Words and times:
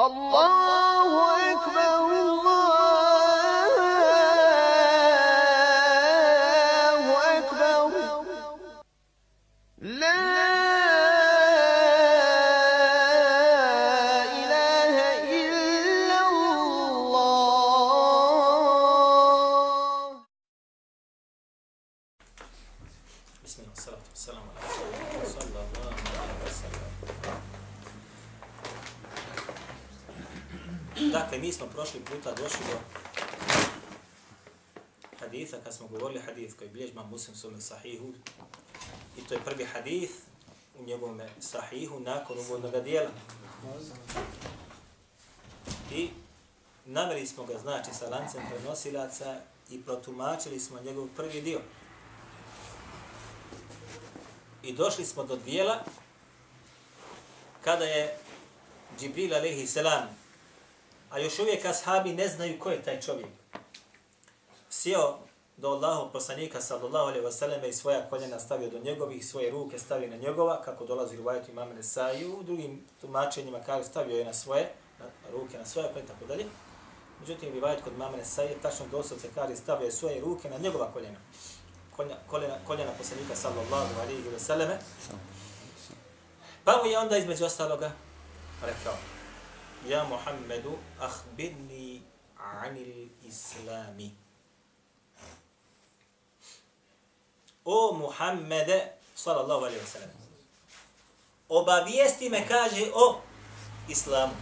الله 0.00 1.37
svome 37.38 37.60
sahihu, 37.60 38.12
i 39.16 39.26
to 39.28 39.34
je 39.34 39.44
prvi 39.44 39.64
hadith 39.64 40.12
u 40.78 40.84
njegovom 40.84 41.20
sahihu 41.40 42.00
nakon 42.00 42.38
uvodnog 42.38 42.84
dijela. 42.84 43.10
I 45.92 46.10
naveli 46.84 47.26
smo 47.26 47.44
ga, 47.44 47.58
znači, 47.58 47.90
sa 47.94 48.08
lancem 48.08 48.42
prenosilaca 48.50 49.40
i 49.70 49.82
protumačili 49.82 50.60
smo 50.60 50.80
njegov 50.80 51.08
prvi 51.16 51.40
dio. 51.42 51.60
I 54.62 54.72
došli 54.72 55.04
smo 55.04 55.24
do 55.24 55.36
dijela 55.36 55.84
kada 57.64 57.84
je 57.84 58.18
Džibril 58.98 59.34
alaihi 59.34 59.66
selam, 59.66 60.08
a 61.10 61.18
još 61.18 61.38
uvijek 61.38 61.64
ashabi 61.64 62.12
ne 62.12 62.28
znaju 62.28 62.58
ko 62.58 62.70
je 62.70 62.82
taj 62.82 63.00
čovjek, 63.00 63.28
sjeo 64.70 65.27
do 65.58 65.68
Allahu 65.68 66.12
poslanika 66.12 66.60
sallallahu 66.60 67.06
alejhi 67.06 67.24
ve 67.24 67.32
selleme 67.32 67.68
i 67.68 67.72
svoja 67.72 68.10
koljena 68.10 68.40
stavio 68.40 68.70
do 68.70 68.78
njegovih, 68.78 69.26
svoje 69.26 69.50
ruke 69.50 69.78
stavio 69.78 70.08
na 70.08 70.16
njegova, 70.16 70.62
kako 70.62 70.86
dolazi 70.86 71.18
u 71.18 71.22
vajetu 71.22 71.50
imam 71.50 71.68
Nesai, 71.68 72.26
u 72.26 72.42
drugim 72.42 72.84
tumačenjima 73.00 73.60
kaže 73.66 73.84
stavio 73.84 74.18
je 74.18 74.24
na 74.24 74.32
svoje, 74.32 74.72
na 74.98 75.06
ruke 75.32 75.58
na 75.58 75.64
svoje, 75.64 75.90
pa 75.94 76.00
i 76.00 76.06
tako 76.06 76.24
dalje. 76.24 76.46
Međutim, 77.20 77.52
rivajet 77.52 77.84
kod 77.84 77.92
imam 77.92 78.12
Nesaje, 78.12 78.56
tačno 78.62 78.86
doslovce 78.90 79.28
kaže 79.34 79.56
stavio 79.56 79.84
je 79.84 79.92
svoje 79.92 80.20
ruke 80.20 80.50
na 80.50 80.58
njegova 80.58 80.92
koljena 80.92 81.18
koljena, 81.98 82.16
koljena, 82.26 82.54
koljena 82.66 82.92
poslanika 82.98 83.34
sallallahu 83.34 84.00
alaihi 84.00 84.28
ve 84.28 84.38
selleme. 84.38 84.78
Pa 86.64 86.80
mu 86.82 86.90
je 86.90 86.98
onda 86.98 87.16
između 87.16 87.44
ostaloga 87.44 87.92
rekao, 88.62 88.94
Ja 89.88 90.04
Muhammedu, 90.04 90.78
ahbirni 91.00 92.02
anil 92.36 93.08
islami. 93.22 94.27
O 97.70 97.92
Muhammede, 97.92 98.92
sallallahu 99.14 99.64
alaihi 99.64 99.80
wa 99.80 99.92
sallam, 99.92 100.10
obavijesti 101.48 102.30
me, 102.30 102.48
kaže, 102.48 102.90
o 102.94 103.20
islamu. 103.88 104.32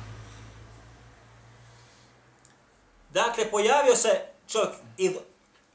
Dakle, 3.10 3.50
pojavio 3.50 3.96
se 3.96 4.26
čovjek, 4.48 4.74
id 4.96 5.16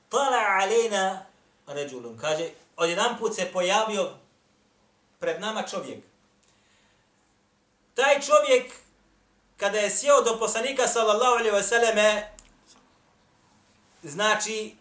tala 0.10 0.38
alena 0.62 1.26
ređulun. 1.68 2.18
Kaže, 2.18 2.50
odjedan 2.78 3.18
put 3.20 3.36
se 3.36 3.52
pojavio 3.54 4.10
pred 5.20 5.42
nama 5.42 5.64
čovjek. 5.64 6.04
Taj 7.94 8.22
čovjek, 8.22 8.74
kada 9.58 9.80
je 9.80 9.90
sjeo 9.90 10.22
do 10.22 10.40
poslanika, 10.40 10.88
sallallahu 10.88 11.34
alaihi 11.34 11.56
wasallam, 11.56 12.22
znači, 14.04 14.76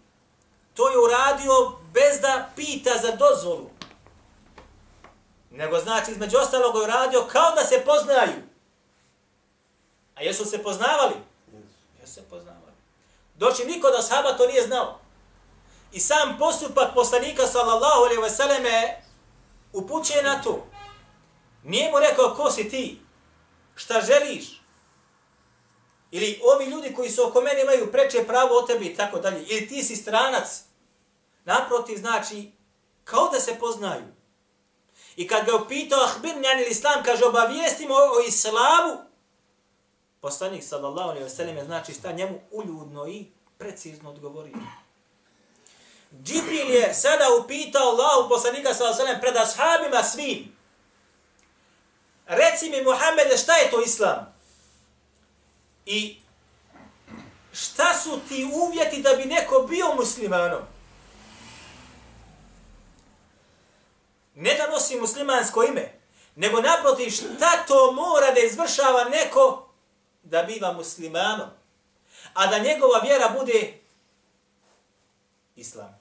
to 0.81 0.89
je 0.89 0.99
uradio 0.99 1.73
bez 1.93 2.21
da 2.21 2.51
pita 2.57 2.91
za 3.03 3.17
dozvolu. 3.17 3.71
Nego 5.51 5.79
znači, 5.79 6.11
između 6.11 6.39
ostalog 6.39 6.75
je 6.75 6.83
uradio 6.83 7.27
kao 7.33 7.55
da 7.55 7.65
se 7.65 7.83
poznaju. 7.85 8.43
A 10.15 10.23
jesu 10.23 10.45
se 10.45 10.63
poznavali? 10.63 11.15
Jesu 12.01 12.15
se 12.15 12.23
poznavali. 12.31 12.73
Doći 13.35 13.65
niko 13.65 13.91
da 13.91 14.03
sahaba 14.03 14.37
to 14.37 14.47
nije 14.47 14.63
znao. 14.63 15.01
I 15.93 16.01
sam 16.01 16.37
postupak 16.39 16.95
poslanika 16.95 17.47
sallallahu 17.47 18.03
alejhi 18.05 18.23
ve 18.23 18.31
selleme 18.31 19.03
upućuje 19.73 20.23
na 20.23 20.43
to. 20.43 20.67
Nije 21.65 21.91
mu 21.91 21.99
rekao 21.99 22.35
ko 22.35 22.51
si 22.51 22.71
ti? 22.71 23.01
Šta 23.75 24.01
želiš? 24.01 24.63
Ili 26.11 26.41
ovi 26.45 26.65
ljudi 26.65 26.95
koji 26.95 27.11
su 27.11 27.29
oko 27.29 27.41
mene 27.41 27.63
imaju 27.63 27.93
preče 27.93 28.27
pravo 28.27 28.59
o 28.59 28.63
tebi 28.63 28.87
i 28.87 28.97
tako 28.97 29.19
dalje. 29.19 29.45
Ili 29.49 29.69
ti 29.69 29.83
si 29.83 29.97
stranac. 29.97 30.70
Naprotiv 31.45 31.99
znači 31.99 32.53
kao 33.05 33.29
da 33.29 33.41
se 33.41 33.59
poznaju. 33.59 34.05
I 35.17 35.29
kad 35.29 35.47
ga 35.47 35.57
upitao 35.57 36.05
ahbir 36.05 36.37
njan 36.37 36.61
islam, 36.71 37.03
kaže 37.05 37.25
obavijestimo 37.25 37.95
o 37.95 38.27
islamu, 38.29 39.11
poslanik 40.21 40.65
sallallahu 40.65 41.11
alejhi 41.11 41.29
ve 41.39 41.45
je 41.45 41.65
znači 41.65 41.93
šta 41.95 42.13
njemu 42.13 42.41
uljudno 42.51 43.09
i 43.09 43.27
precizno 43.59 44.11
odgovorio. 44.11 44.57
Džibril 46.23 46.71
je 46.71 46.95
sada 46.95 47.25
upitao 47.45 47.83
Allahu 47.83 48.29
poslanika 48.29 48.75
sallallahu 48.75 49.03
alejhi 49.03 49.17
ve 49.17 49.21
pred 49.21 49.37
ashabima 49.37 50.03
svim. 50.03 50.57
Reci 52.27 52.71
mi 52.71 52.83
Muhammede 52.83 53.37
šta 53.37 53.57
je 53.57 53.71
to 53.71 53.83
islam? 53.83 54.35
I 55.87 56.21
šta 57.53 57.95
su 57.95 58.21
ti 58.29 58.51
uvjeti 58.53 59.03
da 59.03 59.13
bi 59.13 59.25
neko 59.25 59.67
bio 59.69 59.95
muslimanom? 59.95 60.63
Ne 64.41 64.55
da 64.55 64.67
nosi 64.67 65.01
muslimansko 65.01 65.65
ime, 65.65 66.01
nego 66.37 66.61
naprotiv 66.61 67.11
šta 67.11 67.65
to 67.69 67.93
mora 67.93 68.31
da 68.35 68.41
izvršava 68.41 69.05
neko 69.05 69.69
da 70.23 70.43
biva 70.43 70.73
muslimanom, 70.73 71.49
a 72.35 72.47
da 72.47 72.59
njegova 72.59 72.99
vjera 72.99 73.29
bude 73.39 73.79
islam. 75.57 76.01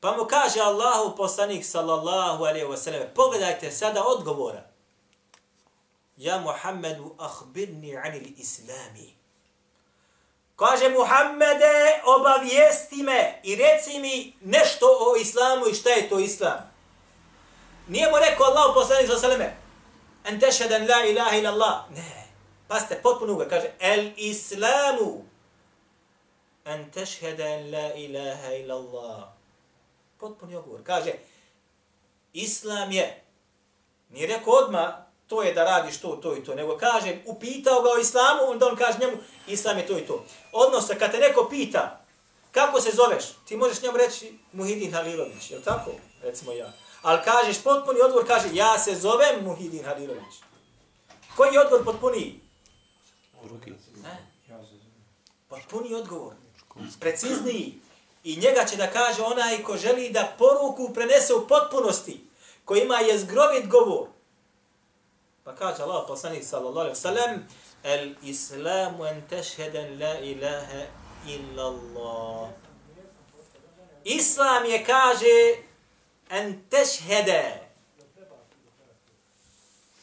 Pa 0.00 0.16
mu 0.16 0.24
kaže 0.24 0.60
Allahu 0.60 1.16
poslanik 1.16 1.64
sallallahu 1.64 2.44
alaihi 2.44 2.66
wa 2.66 2.76
sallam, 2.76 3.02
pogledajte 3.14 3.70
sada 3.70 4.04
odgovora. 4.04 4.64
Ja 6.16 6.38
Muhammedu 6.40 7.14
ahbirni 7.18 7.96
anil 7.96 8.32
islami. 8.36 9.17
Kaže 10.58 10.88
Muhammede, 10.88 12.02
obavijesti 12.04 13.02
me 13.02 13.40
i 13.42 13.56
reci 13.56 13.98
mi 13.98 14.34
nešto 14.40 14.86
o 14.86 15.16
islamu 15.16 15.66
i 15.66 15.74
šta 15.74 15.90
je 15.90 16.08
to 16.08 16.18
islam. 16.18 16.58
Nije 17.88 18.10
mu 18.10 18.16
rekao 18.18 18.46
Allah 18.46 18.74
poslanik 18.74 19.06
sallallahu 19.06 19.34
alaihi 19.34 19.52
wa 19.52 19.68
en 20.28 20.40
tešheden 20.40 20.88
la 20.88 21.04
ilaha 21.04 21.36
ila 21.36 21.50
Allah. 21.50 21.90
Ne, 21.90 22.26
paste, 22.68 23.00
potpuno 23.02 23.34
ga 23.36 23.48
kaže, 23.48 23.70
el 23.80 24.10
islamu 24.16 25.24
en 26.64 26.90
tešheden 26.90 27.70
la 27.70 27.94
ilaha 27.94 28.52
ila 28.54 28.74
Allah. 28.74 29.28
Potpuni 30.18 30.56
odgovor. 30.56 30.82
Kaže, 30.84 31.12
islam 32.32 32.92
je, 32.92 33.22
nije 34.10 34.26
rekao 34.26 34.52
odmah, 34.52 34.94
to 35.28 35.42
je 35.42 35.54
da 35.54 35.64
radiš 35.64 36.00
to, 36.00 36.08
to 36.08 36.36
i 36.36 36.44
to, 36.44 36.54
nego 36.54 36.76
kaže, 36.76 37.18
upitao 37.26 37.82
ga 37.82 37.88
o 37.90 37.98
islamu, 37.98 38.40
onda 38.46 38.66
on 38.66 38.76
kaže 38.76 38.98
njemu, 38.98 39.16
islam 39.46 39.78
je 39.78 39.86
to 39.86 39.98
i 39.98 40.06
to. 40.06 40.24
Odnosno, 40.52 40.94
kad 40.98 41.10
te 41.10 41.18
neko 41.18 41.46
pita, 41.50 42.00
kako 42.52 42.80
se 42.80 42.90
zoveš, 42.90 43.24
ti 43.44 43.56
možeš 43.56 43.82
njemu 43.82 43.96
reći 43.96 44.38
Muhidin 44.52 44.92
Halilović, 44.92 45.50
je 45.50 45.62
tako? 45.62 45.90
Recimo 46.22 46.52
ja. 46.52 46.72
Ali 47.02 47.24
kažeš, 47.24 47.62
potpuni 47.62 48.00
odgovor 48.00 48.26
kaže, 48.26 48.48
ja 48.52 48.78
se 48.78 48.94
zovem 48.94 49.44
Muhidin 49.44 49.84
Halilović. 49.84 50.34
Koji 51.36 51.52
je 51.52 51.60
odgovor 51.60 51.84
potpuni? 51.84 52.40
Drugi. 53.44 53.74
Potpuni 55.48 55.94
odgovor. 55.94 56.34
Precizniji. 57.00 57.80
I 58.24 58.36
njega 58.36 58.64
će 58.64 58.76
da 58.76 58.90
kaže 58.90 59.22
onaj 59.22 59.62
ko 59.62 59.76
želi 59.76 60.10
da 60.10 60.32
poruku 60.38 60.94
prenese 60.94 61.34
u 61.34 61.48
potpunosti, 61.48 62.20
ko 62.64 62.76
ima 62.76 62.96
je 62.96 63.18
zgrovit 63.18 63.66
govor. 63.66 64.08
Pa 65.48 65.54
kaže 65.56 65.82
Allah 65.82 66.04
poslanik 66.04 66.44
sallallahu 66.44 66.92
alaihi 66.92 66.96
wasallam, 67.00 67.32
El 67.82 68.14
islamu 68.22 69.06
en 69.06 69.22
tešheden 69.28 70.00
la 70.00 70.20
ilaha 70.20 70.82
illa 71.26 71.62
Allah. 71.62 72.48
Islam 74.04 74.64
je 74.64 74.84
kaže 74.84 75.64
en 76.30 76.68
tešhede. 76.68 77.68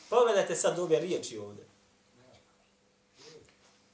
Pogledajte 0.09 0.55
sad 0.55 0.79
ove 0.79 0.99
riječi 0.99 1.37
ovdje. 1.37 1.65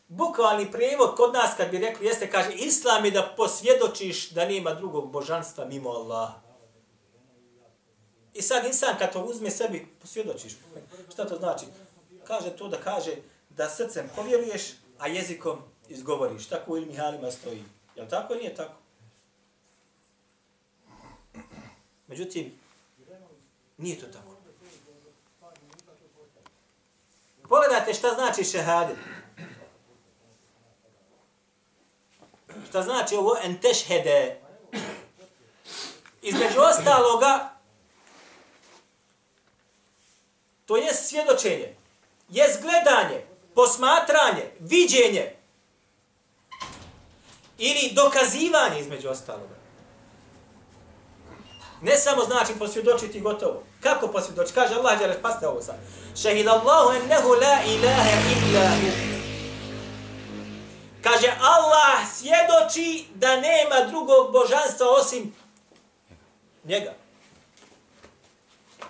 Bukvalni 0.07 0.71
prijevod 0.71 1.15
kod 1.15 1.33
nas 1.33 1.51
kad 1.57 1.71
bi 1.71 1.77
rekli 1.77 2.06
jeste 2.06 2.31
kaže 2.31 2.51
islam 2.53 3.06
je 3.06 3.12
da 3.12 3.33
posvjedočiš 3.38 4.30
da 4.30 4.45
nema 4.45 4.74
drugog 4.74 5.12
božanstva 5.12 5.65
mimo 5.65 5.89
Allaha. 5.89 6.50
I 8.33 8.42
sad 8.42 8.66
insan 8.66 8.95
kad 9.00 9.13
to 9.13 9.24
uzme 9.24 9.50
sebi 9.50 9.88
posvjedočiš. 10.01 10.54
Šta 11.13 11.28
to 11.28 11.38
znači? 11.38 11.66
kaže 12.31 12.56
to 12.56 12.68
da 12.68 12.78
kaže 12.78 13.16
da 13.50 13.69
srcem 13.69 14.10
povjeruješ, 14.16 14.62
a 15.00 15.07
jezikom 15.07 15.60
izgovoriš. 15.89 16.48
Tako 16.48 16.74
u 16.74 16.78
ilmi 16.78 16.95
halima 16.95 17.31
stoji. 17.31 17.63
Jel 17.95 18.07
tako 18.07 18.33
ili 18.33 18.42
nije 18.42 18.56
tako? 18.56 18.74
Međutim, 22.07 22.60
nije 23.78 24.00
to 24.00 24.07
tako. 24.07 24.36
Pogledajte 27.50 27.94
šta 27.94 28.10
znači 28.10 28.44
šehadet. 28.44 28.98
Šta 32.69 32.81
znači 32.81 33.16
ovo 33.16 33.36
entešhede. 33.44 34.42
Između 36.22 36.60
ostaloga, 36.60 37.50
to 40.71 40.77
je 40.77 40.94
svjedočenje, 40.94 41.75
je 42.29 42.45
gledanje, 42.62 43.25
posmatranje, 43.56 44.51
viđenje 44.59 45.35
ili 47.57 47.91
dokazivanje 47.94 48.79
između 48.79 49.09
ostaloga. 49.09 49.56
Ne 51.81 51.97
samo 51.97 52.23
znači 52.23 52.53
posvjedočiti 52.59 53.19
gotovo. 53.19 53.63
Kako 53.81 54.07
posvjedočiti? 54.07 54.56
Kaže 54.56 54.75
Allah, 54.75 55.00
dželle, 55.00 55.21
pasite 55.21 55.47
ovo 55.47 55.62
sad. 55.62 55.75
Šehid 56.21 56.47
Allahu 56.47 56.91
ennehu 56.95 57.29
la 57.29 57.57
ilaha 57.65 58.12
illa 58.31 58.69
hu. 58.69 58.91
Kaže 61.03 61.33
Allah 61.41 62.12
svjedoči 62.17 63.06
da 63.15 63.35
nema 63.35 63.88
drugog 63.89 64.31
božanstva 64.31 64.88
osim 64.89 65.35
njega. 66.63 66.94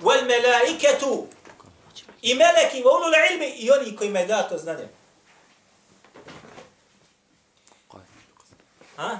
Wal 0.02 0.26
melaiketu 0.28 1.28
i 2.22 2.36
meleki, 2.36 2.84
wa 2.84 2.92
ulul 2.98 3.14
ilmi 3.32 3.48
i 3.48 3.72
oni 3.72 3.96
koji 3.96 4.10
me 4.10 4.26
da 4.26 4.50
to 4.50 4.58
znanje. 4.58 4.88
A? 8.98 9.18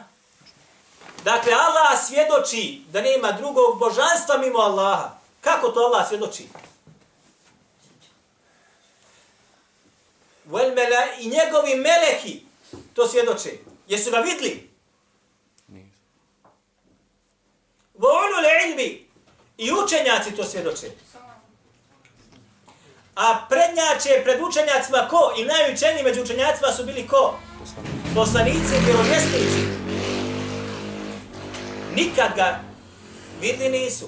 Dakle, 1.24 1.54
Allah 1.54 2.06
svjedoči 2.08 2.82
da 2.92 3.02
nema 3.02 3.32
drugog 3.32 3.80
božanstva 3.80 4.38
mimo 4.38 4.60
Allaha. 4.60 5.18
Kako 5.42 5.70
to 5.70 5.80
Allah 5.80 6.08
svjedoči? 6.08 6.48
I 11.20 11.30
njegovi 11.30 11.76
meleki 11.76 12.42
to 12.94 13.08
svjedoče. 13.08 13.50
Jesu 13.88 14.12
ga 14.12 14.18
vidli? 14.18 14.72
Volu 17.94 18.42
le 18.42 18.70
ilmi. 18.70 19.08
I 19.58 19.72
učenjaci 19.72 20.36
to 20.36 20.44
svjedoče. 20.44 20.92
A 23.16 23.46
prednjače 23.50 24.24
pred 24.24 24.42
učenjacima 24.42 25.08
ko? 25.10 25.34
I 25.38 25.46
najučeniji 25.46 26.04
među 26.04 26.22
učenjacima 26.22 26.72
su 26.72 26.86
bili 26.86 27.08
ko? 27.08 27.40
Poslanici 28.16 28.76
i 28.76 28.86
vjerovjesnici. 28.86 29.62
Nikad 31.96 32.36
ga 32.36 32.60
vidli 33.42 33.70
nisu. 33.70 34.06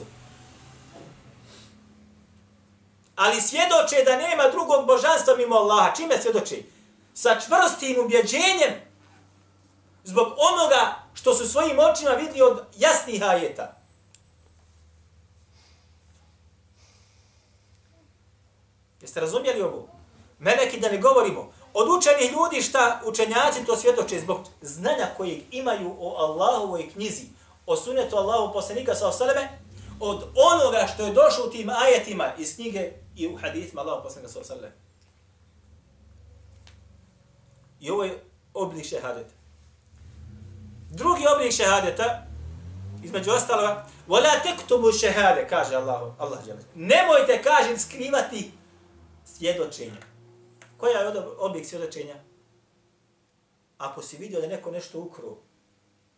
Ali 3.16 3.42
svjedoče 3.42 4.04
da 4.06 4.16
nema 4.16 4.44
drugog 4.52 4.88
božanstva 4.88 5.36
mimo 5.38 5.56
Allaha. 5.56 5.96
Čime 5.96 6.18
svjedoče? 6.22 6.56
Sa 7.14 7.30
čvrstim 7.40 8.06
ubjeđenjem 8.06 8.74
zbog 10.04 10.28
onoga 10.28 10.96
što 11.14 11.34
su 11.36 11.50
svojim 11.50 11.80
očima 11.80 12.12
vidli 12.12 12.42
od 12.42 12.66
jasnih 12.78 13.24
ajeta. 13.24 13.83
Jeste 19.03 19.21
razumjeli 19.21 19.63
ovo? 19.63 19.89
Meleki 20.39 20.81
da 20.81 20.89
ne 20.89 20.99
govorimo. 20.99 21.53
Od 21.75 21.89
učenih 21.99 22.33
ljudi 22.33 22.63
šta 22.63 23.01
učenjaci 23.05 23.65
to 23.67 23.77
svjedoče 23.77 24.21
zbog 24.21 24.41
znanja 24.63 25.09
kojeg 25.17 25.39
imaju 25.51 25.97
o 26.01 26.17
Allahovoj 26.17 26.91
knjizi, 26.91 27.27
o 27.67 27.77
sunetu 27.77 28.17
Allahu 28.17 28.53
poslanika 28.53 28.95
sa 28.95 29.09
osaleme, 29.09 29.49
od 30.01 30.25
onoga 30.35 30.87
što 30.95 31.03
je 31.03 31.13
došlo 31.13 31.45
u 31.47 31.51
tim 31.51 31.71
ajetima 31.71 32.33
iz 32.39 32.55
knjige 32.55 32.93
i 33.17 33.29
u 33.29 33.37
hadithima 33.37 33.83
Allahu 33.83 34.03
poslanika 34.03 34.33
sa 34.33 34.41
osaleme. 34.41 34.73
I 37.81 37.91
ovo 37.91 38.05
je 38.05 38.25
oblik 38.55 38.87
šehadeta. 38.87 39.35
Drugi 40.91 41.25
oblik 41.35 41.53
šehadeta, 41.53 42.23
između 43.05 43.31
ostaloga, 43.31 43.87
وَلَا 44.09 44.43
تَكْتُمُ 44.43 44.99
šehade, 45.01 45.47
kaže 45.49 45.77
Allah, 45.77 46.13
Allah 46.19 46.39
Nemojte, 46.75 47.43
kaže, 47.43 47.79
skrivati 47.79 48.51
svjedočenja. 49.26 50.02
Koja 50.78 51.00
je 51.00 51.24
oblik 51.38 51.66
svjedočenja? 51.66 52.16
Ako 53.78 54.02
si 54.02 54.18
vidio 54.18 54.42
da 54.42 54.48
neko 54.48 54.72
nešto 54.72 55.00
ukro, 55.00 55.38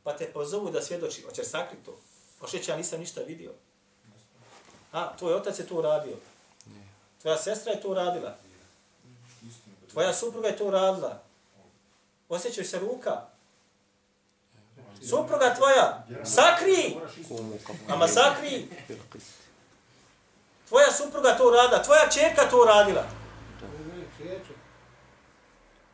pa 0.04 0.18
te 0.18 0.32
pozovu 0.34 0.72
da 0.72 0.82
svjedoči, 0.82 1.22
hoćeš 1.22 1.48
sakriti 1.48 1.86
to? 1.86 1.98
Ošeće, 2.42 2.72
ja 2.72 2.78
nisam 2.78 3.00
ništa 3.00 3.22
vidio. 3.22 3.52
A, 4.92 5.18
tvoj 5.18 5.34
otac 5.34 5.60
je 5.60 5.68
to 5.68 5.76
uradio. 5.76 6.16
Tvoja 7.22 7.38
sestra 7.38 7.72
je 7.72 7.82
to 7.82 7.90
uradila. 7.90 8.38
Tvoja 9.92 10.14
supruga 10.14 10.48
je 10.48 10.58
to 10.58 10.68
uradila. 10.68 11.24
Osjećaj 12.30 12.64
se 12.64 12.80
ruka. 12.80 13.22
Supruga 15.10 15.56
tvoja, 15.56 16.08
sakri! 16.24 16.98
Ama 17.88 18.08
sakri! 18.08 18.68
Tvoja 20.68 20.92
supruga 20.92 21.38
to 21.38 21.48
uradila, 21.48 21.84
tvoja 21.84 22.10
čerka 22.10 22.50
to 22.50 22.62
uradila. 22.62 23.04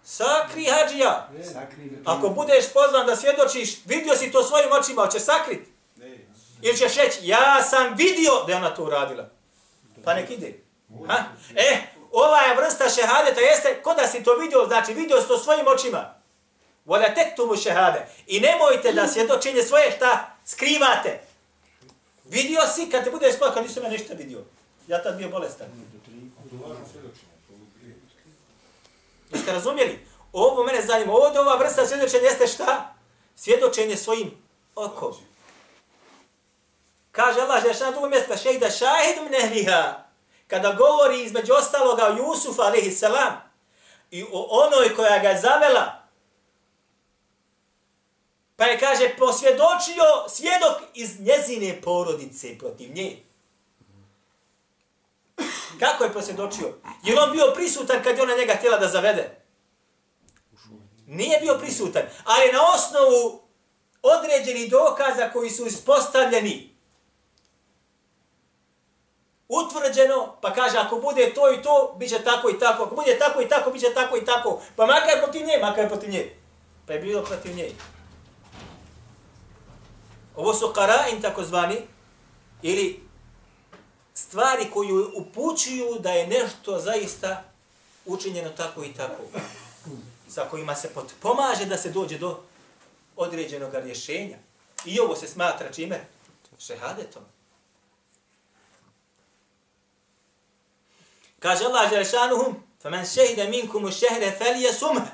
Sakri, 0.03 0.65
hađija. 0.65 1.29
Ako 2.05 2.29
budeš 2.29 2.73
pozvan 2.73 3.05
da 3.07 3.15
svjedočiš, 3.15 3.85
vidio 3.85 4.15
si 4.15 4.31
to 4.31 4.43
svojim 4.43 4.71
očima, 4.71 5.07
će 5.07 5.19
sakrit. 5.19 5.67
Ili 6.61 6.77
ćeš 6.77 6.95
reći, 6.95 7.19
ja 7.21 7.63
sam 7.63 7.95
vidio 7.97 8.31
da 8.45 8.51
je 8.51 8.57
ona 8.57 8.73
to 8.73 8.83
uradila. 8.83 9.29
Pa 10.03 10.13
nek 10.13 10.29
ide. 10.29 10.59
Ha? 11.07 11.23
E, 11.55 11.77
ova 12.11 12.37
je 12.37 12.55
vrsta 12.55 12.89
šehadeta, 12.89 13.41
jeste, 13.41 13.81
ko 13.83 13.93
da 13.93 14.07
si 14.07 14.23
to 14.23 14.35
vidio, 14.35 14.65
znači 14.67 14.93
vidio 14.93 15.21
si 15.21 15.27
to 15.27 15.37
svojim 15.37 15.67
očima. 15.67 16.21
Vola 16.85 17.13
tek 17.13 17.35
tu 17.35 17.45
mu 17.45 17.55
šehade. 17.55 18.07
I 18.27 18.39
nemojte 18.39 18.91
da 18.91 19.07
svjedočenje 19.07 19.63
svoje 19.63 19.91
šta 19.91 20.37
skrivate. 20.45 21.23
Vidio 22.25 22.61
si, 22.75 22.89
kad 22.89 23.03
te 23.03 23.11
budeš 23.11 23.35
spod, 23.35 23.53
kad 23.53 23.63
nisi 23.63 23.79
me 23.79 23.89
ništa 23.89 24.13
vidio. 24.13 24.43
Ja 24.91 25.03
tad 25.03 25.17
bio 25.17 25.29
bolestan. 25.29 25.67
Jeste 29.33 29.51
razumjeli? 29.51 30.07
Ovo 30.33 30.63
mene 30.63 30.81
zanima. 30.81 31.13
Ovdje 31.13 31.39
ova 31.39 31.55
vrsta 31.55 31.85
svjedočenja 31.85 32.23
jeste 32.23 32.47
šta? 32.47 32.93
Svjedočenje 33.35 33.97
svojim 33.97 34.31
okom. 34.75 35.13
Kaže 37.11 37.41
Allah, 37.41 37.63
že 37.63 37.83
na 37.83 37.91
drugom 37.91 38.09
mjestu, 38.09 38.29
pa 38.29 38.37
šehida 38.37 38.69
šahid 38.69 39.15
mnehliha, 39.27 40.03
kada 40.47 40.73
govori 40.73 41.23
između 41.23 41.53
ostaloga 41.53 42.07
o 42.07 42.17
Jusufu, 42.17 42.61
alaihi 42.61 42.91
salam, 42.91 43.33
i 44.11 44.23
o 44.23 44.47
onoj 44.49 44.95
koja 44.95 45.19
ga 45.19 45.39
zavela, 45.41 46.03
pa 48.55 48.65
je, 48.65 48.79
kaže, 48.79 49.15
posvjedočio 49.17 50.29
svjedok 50.29 50.77
iz 50.93 51.19
njezine 51.19 51.81
porodice 51.81 52.57
protiv 52.57 52.93
nje. 52.93 53.30
Kako 55.79 56.03
je 56.03 56.13
posvjedočio? 56.13 56.73
Je 57.03 57.21
on 57.21 57.31
bio 57.31 57.51
prisutan 57.55 58.03
kad 58.03 58.17
je 58.17 58.23
ona 58.23 58.35
njega 58.35 58.53
htjela 58.53 58.77
da 58.77 58.87
zavede? 58.87 59.41
Nije 61.07 61.39
bio 61.39 61.57
prisutan, 61.57 62.01
ali 62.23 62.51
na 62.51 62.59
osnovu 62.75 63.41
određenih 64.01 64.71
dokaza 64.71 65.29
koji 65.33 65.49
su 65.49 65.65
ispostavljeni, 65.65 66.75
utvrđeno, 69.51 70.37
pa 70.41 70.53
kaže, 70.53 70.77
ako 70.77 70.95
bude 70.95 71.33
to 71.33 71.53
i 71.53 71.61
to, 71.61 71.95
bit 71.99 72.09
će 72.09 72.23
tako 72.23 72.49
i 72.49 72.59
tako, 72.59 72.83
ako 72.83 72.95
bude 72.95 73.19
tako 73.19 73.41
i 73.41 73.49
tako, 73.49 73.71
bit 73.71 73.81
će 73.81 73.93
tako 73.93 74.17
i 74.17 74.25
tako, 74.25 74.61
pa 74.75 74.85
makar 74.85 75.19
protiv 75.23 75.45
nje, 75.45 75.57
makar 75.61 75.87
protiv 75.87 76.09
nje. 76.09 76.35
Pa 76.87 76.93
je 76.93 76.99
bilo 76.99 77.23
protiv 77.23 77.55
nje. 77.55 77.71
Ovo 80.35 80.53
su 80.53 80.73
karain 80.75 81.21
takozvani, 81.21 81.81
ili 82.61 83.10
stvari 84.14 84.70
koji 84.72 84.88
upućuju 85.14 85.98
da 85.98 86.10
je 86.10 86.26
nešto 86.26 86.80
zaista 86.80 87.44
učinjeno 88.06 88.50
tako 88.50 88.84
i 88.84 88.94
tako. 88.94 89.22
Sa 90.28 90.44
kojima 90.50 90.74
se 90.74 90.90
pomaže 91.20 91.64
da 91.64 91.76
se 91.76 91.90
dođe 91.90 92.18
do 92.18 92.40
određenog 93.16 93.74
rješenja. 93.74 94.36
I 94.84 95.00
ovo 95.00 95.16
se 95.16 95.28
smatra 95.28 95.72
čime? 95.72 96.00
Šehadetom. 96.58 97.22
Kaže 101.38 101.64
Allah 101.64 101.90
Đelešanuhum, 101.90 102.54
فَمَنْ 102.82 103.04
شَهِدَ 103.04 103.50
مِنْكُمُ 103.50 103.86
الشَّهْرَ 103.86 104.22
فَلْيَسُمْهَ 104.38 105.06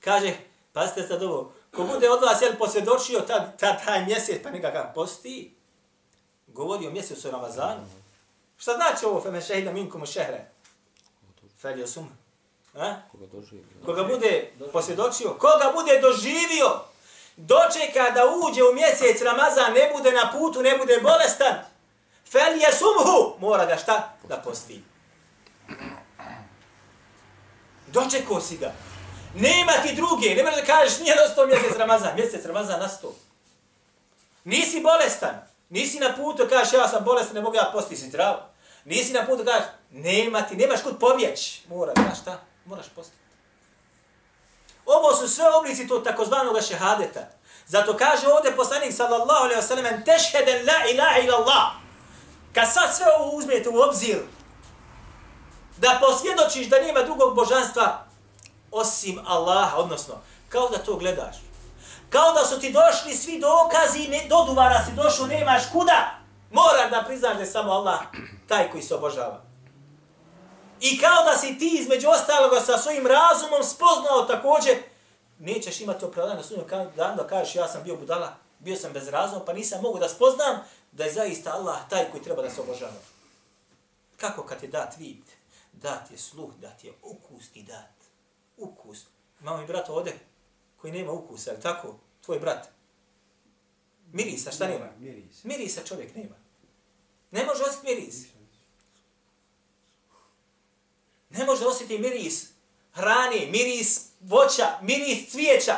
Kaže, 0.00 0.36
pazite 0.72 1.06
sad 1.06 1.22
ovo, 1.22 1.52
ko 1.74 1.84
bude 1.84 2.10
od 2.10 2.22
vas 2.22 2.42
jel, 2.42 2.56
posvjedočio 2.58 3.20
ta, 3.20 3.52
ta, 3.52 3.78
taj 3.84 4.04
mjesec, 4.04 4.42
pa 4.42 4.50
nekakav 4.50 4.94
posti, 4.94 5.54
govori 6.46 6.86
o 6.86 6.90
mjesecu 6.90 7.30
Ramazanu. 7.30 7.86
Šta 8.61 8.73
znači 8.73 9.05
ovo 9.05 9.21
femen 9.21 9.41
šehida 9.41 9.71
minkum 9.71 10.05
šehre? 10.05 10.45
Fe 11.61 11.73
suma. 11.73 11.83
osuma. 11.83 12.09
Koga, 13.11 13.25
koga 13.85 14.03
bude 14.03 14.51
posvjedočio? 14.73 15.29
Koga 15.29 15.71
bude 15.73 15.99
doživio? 15.99 16.81
Dočeka 17.35 18.09
da 18.15 18.21
uđe 18.25 18.63
u 18.63 18.73
mjesec 18.73 19.21
Ramazan, 19.21 19.73
ne 19.73 19.91
bude 19.97 20.11
na 20.11 20.31
putu, 20.31 20.61
ne 20.61 20.77
bude 20.77 20.99
bolestan. 21.03 21.55
fel 22.31 22.53
je 22.53 22.67
sumhu, 22.71 23.39
Mora 23.39 23.65
ga 23.65 23.77
šta? 23.77 24.13
Da 24.29 24.37
posti. 24.37 24.83
Dočekao 27.87 28.41
si 28.41 28.57
ga. 28.57 28.73
Nema 29.35 29.71
ti 29.71 29.95
druge. 29.95 30.35
Ne 30.35 30.43
da 30.43 30.65
kažeš 30.65 30.99
nije 30.99 31.15
nastao 31.15 31.47
mjesec 31.47 31.77
Ramazan. 31.77 32.15
Mjesec 32.15 32.45
Ramazan 32.45 32.79
nastao. 32.79 33.11
Nisi 34.43 34.81
bolestan. 34.81 35.47
Nisi 35.69 35.99
na 35.99 36.15
putu, 36.15 36.47
kažeš 36.49 36.73
ja 36.73 36.87
sam 36.87 37.03
bolestan, 37.03 37.35
ne 37.35 37.41
mogu 37.41 37.55
ja 37.55 37.69
posti 37.73 37.95
si 37.95 38.07
zdravo. 38.07 38.50
Nisi 38.85 39.13
na 39.13 39.25
putu, 39.25 39.45
kažeš 39.45 39.65
nema 39.91 40.41
ti, 40.41 40.55
nemaš 40.55 40.81
kud 40.81 40.99
pobjeć. 40.99 41.61
Mora, 41.69 41.93
znaš 41.95 42.21
šta? 42.21 42.39
Moraš 42.65 42.89
postati. 42.95 43.21
Ovo 44.85 45.15
su 45.15 45.27
sve 45.27 45.45
oblici 45.55 45.87
tog 45.87 46.03
takozvanog 46.03 46.57
šehadeta. 46.67 47.27
Zato 47.67 47.97
kaže 47.97 48.27
ovdje 48.27 48.55
poslanik 48.55 48.93
sallallahu 48.93 49.43
alaihi 49.43 49.61
wa 49.61 49.67
sallam 49.67 50.03
tešheden 50.05 50.65
la 50.65 50.89
ilaha 50.91 51.19
ila 51.19 51.37
Allah. 51.37 51.71
Kad 52.53 52.73
sad 52.73 52.95
sve 52.95 53.05
ovo 53.19 53.31
uzmete 53.37 53.69
u 53.69 53.81
obzir, 53.81 54.17
da 55.77 55.99
posvjedočiš 56.01 56.67
da 56.67 56.81
nema 56.81 57.01
drugog 57.01 57.35
božanstva 57.35 58.05
osim 58.71 59.19
Allaha, 59.27 59.77
odnosno, 59.77 60.13
kao 60.49 60.69
da 60.69 60.77
to 60.77 60.95
gledaš. 60.95 61.35
Kao 62.09 62.33
da 62.33 62.45
su 62.45 62.59
ti 62.59 62.71
došli 62.71 63.17
svi 63.17 63.39
dokazi, 63.39 64.07
ne, 64.07 64.25
do 64.29 64.43
duvara 64.45 64.85
si 64.85 64.91
došao, 64.91 65.27
nemaš 65.27 65.63
kuda. 65.71 66.11
Moraš 66.51 66.91
da 66.91 67.03
priznaš 67.07 67.33
da 67.33 67.39
je 67.39 67.45
samo 67.45 67.71
Allah 67.71 67.99
taj 68.51 68.71
koji 68.71 68.83
se 68.83 68.95
obožava. 68.95 69.41
I 70.81 70.99
kao 70.99 71.23
da 71.23 71.37
si 71.37 71.57
ti 71.59 71.77
između 71.81 72.07
ostaloga 72.09 72.59
sa 72.59 72.77
svojim 72.77 73.07
razumom 73.07 73.63
spoznao 73.63 74.25
također, 74.27 74.77
nećeš 75.39 75.81
imati 75.81 76.05
opravdanje 76.05 76.37
na 76.37 76.43
sunnjem 76.43 76.67
dan 76.95 77.17
da 77.17 77.27
kažeš 77.27 77.55
ja 77.55 77.67
sam 77.67 77.83
bio 77.83 77.95
budala, 77.95 78.35
bio 78.59 78.75
sam 78.75 78.93
bez 78.93 79.07
razuma, 79.07 79.45
pa 79.45 79.53
nisam 79.53 79.81
mogu 79.81 79.99
da 79.99 80.09
spoznam 80.09 80.59
da 80.91 81.03
je 81.03 81.13
zaista 81.13 81.53
Allah 81.53 81.77
taj 81.89 82.11
koji 82.11 82.23
treba 82.23 82.41
da 82.41 82.49
se 82.49 82.61
obožava. 82.61 83.01
Kako 84.17 84.43
kad 84.43 84.63
je 84.63 84.69
dat 84.69 84.97
vid, 84.97 85.23
dat 85.73 86.11
je 86.11 86.17
sluh, 86.17 86.53
dat 86.61 86.83
je 86.83 86.93
ukus 87.03 87.49
ti 87.49 87.63
dat. 87.63 87.95
Ukus. 88.57 89.05
Imamo 89.41 89.63
i 89.63 89.65
brat 89.65 89.89
ovdje 89.89 90.19
koji 90.77 90.93
nema 90.93 91.11
ukusa, 91.11 91.51
je 91.51 91.59
tako? 91.59 91.95
Tvoj 92.25 92.39
brat. 92.39 92.67
Mirisa, 94.11 94.51
šta 94.51 94.67
nema? 94.67 94.85
Miris. 94.99 95.43
Mirisa 95.43 95.81
čovjek 95.85 96.15
nema. 96.15 96.35
Ne 97.31 97.45
može 97.45 97.63
osjetiti 97.63 97.95
miris. 97.95 98.40
Ne 101.31 101.45
može 101.45 101.65
osjetiti 101.65 102.01
miris 102.01 102.51
hrane, 102.93 103.45
miris 103.49 104.01
voća, 104.21 104.67
miris 104.81 105.31
cvijeća. 105.31 105.75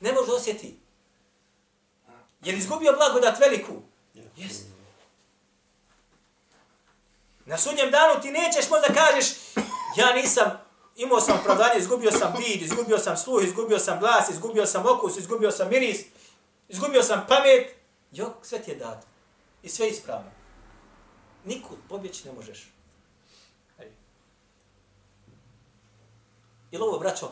Ne 0.00 0.12
može 0.12 0.32
osjetiti. 0.32 0.76
Je 2.44 2.52
li 2.52 2.58
izgubio 2.58 2.92
blagodat 2.92 3.40
veliku? 3.40 3.72
Jesi. 4.36 4.64
Na 7.44 7.58
sudnjem 7.58 7.90
danu 7.90 8.20
ti 8.22 8.30
nećeš 8.30 8.70
možda 8.70 8.94
kažeš 8.94 9.26
ja 9.96 10.12
nisam, 10.14 10.66
imao 10.96 11.20
sam 11.20 11.38
opravdanje, 11.40 11.78
izgubio 11.78 12.12
sam 12.12 12.34
vid, 12.38 12.62
izgubio 12.62 12.98
sam 12.98 13.16
sluh, 13.16 13.44
izgubio 13.44 13.78
sam 13.78 13.98
glas, 14.00 14.30
izgubio 14.30 14.66
sam 14.66 14.86
okus, 14.86 15.16
izgubio 15.16 15.50
sam 15.50 15.68
miris, 15.68 16.00
izgubio 16.68 17.02
sam 17.02 17.26
pamet. 17.28 17.74
Jok, 18.12 18.32
sve 18.42 18.62
ti 18.62 18.70
je 18.70 18.76
dato. 18.76 19.06
I 19.62 19.68
sve 19.68 19.88
ispravno. 19.88 20.30
Nikud 21.44 21.78
pobjeći 21.88 22.28
ne 22.28 22.32
možeš. 22.32 22.75
Je 26.70 26.82
ovo, 26.82 26.98
braćo? 26.98 27.30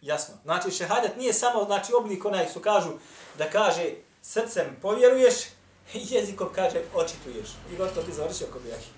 Jasno. 0.00 0.34
Znači, 0.44 0.70
šehadet 0.70 1.16
nije 1.16 1.32
samo 1.32 1.64
znači, 1.64 1.92
oblik 1.94 2.24
onaj 2.24 2.48
su 2.48 2.60
kažu 2.60 2.90
da 3.38 3.50
kaže 3.50 3.90
srcem 4.22 4.76
povjeruješ 4.82 5.34
i 5.94 6.06
jezikom 6.14 6.48
kaže 6.54 6.82
očituješ. 6.94 7.48
I 7.72 7.76
gotovo 7.76 8.06
ti 8.06 8.12
završio 8.12 8.46
ko 8.52 8.58
bijaki. 8.58 8.88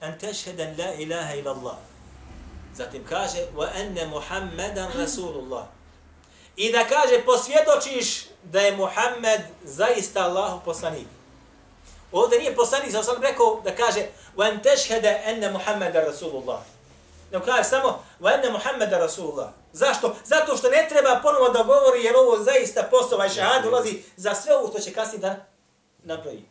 An 0.00 0.18
tešheden 0.18 0.78
la 0.78 0.94
ilaha 0.94 1.34
ila 1.34 1.50
Allah. 1.50 1.76
Zatim 2.74 3.04
kaže 3.08 3.38
wa 3.56 3.68
enne 3.74 4.06
Muhammedan 4.06 4.92
Rasulullah. 4.92 5.64
I 6.56 6.72
da 6.72 6.84
kaže 6.84 7.24
posvjedočiš 7.24 8.26
da 8.42 8.60
je 8.60 8.76
Muhammed 8.76 9.40
zaista 9.64 10.20
Allahu 10.20 10.64
poslanik. 10.64 11.06
Ovdje 12.13 12.39
nije 12.39 12.55
poslanik, 12.55 12.91
sam 12.91 13.03
sam 13.03 13.21
rekao 13.21 13.61
da 13.63 13.75
kaže 13.75 14.05
وَاَنْ 14.37 14.61
تَشْهَدَ 14.63 15.05
أَنَّ 15.05 15.53
مُحَمَّدَ 15.53 15.95
رَسُولُ 15.95 16.43
اللَّهِ 16.43 16.59
Ne 17.31 17.45
kaže 17.45 17.63
samo 17.63 18.03
وَاَنَّ 18.21 18.51
مُحَمَّدَ 18.51 18.93
رَسُولُ 18.93 19.31
اللَّهِ 19.31 19.49
Zašto? 19.73 20.15
Zato 20.25 20.57
što 20.57 20.69
ne 20.69 20.87
treba 20.89 21.19
ponovo 21.23 21.49
da 21.49 21.63
govori 21.63 22.03
jer 22.03 22.15
ovo 22.15 22.43
zaista 22.43 22.83
posova 22.83 23.25
i 23.25 23.29
šahad 23.29 23.65
ulazi 23.65 24.01
za 24.17 24.35
sve 24.35 24.55
ovo 24.55 24.67
što 24.67 24.79
će 24.79 24.93
kasnije 24.93 25.19
da 25.19 25.45
napravi. 26.03 26.45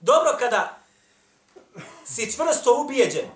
Dobro 0.00 0.36
kada 0.38 0.78
si 2.04 2.32
čvrsto 2.32 2.80
ubijeđen 2.80 3.30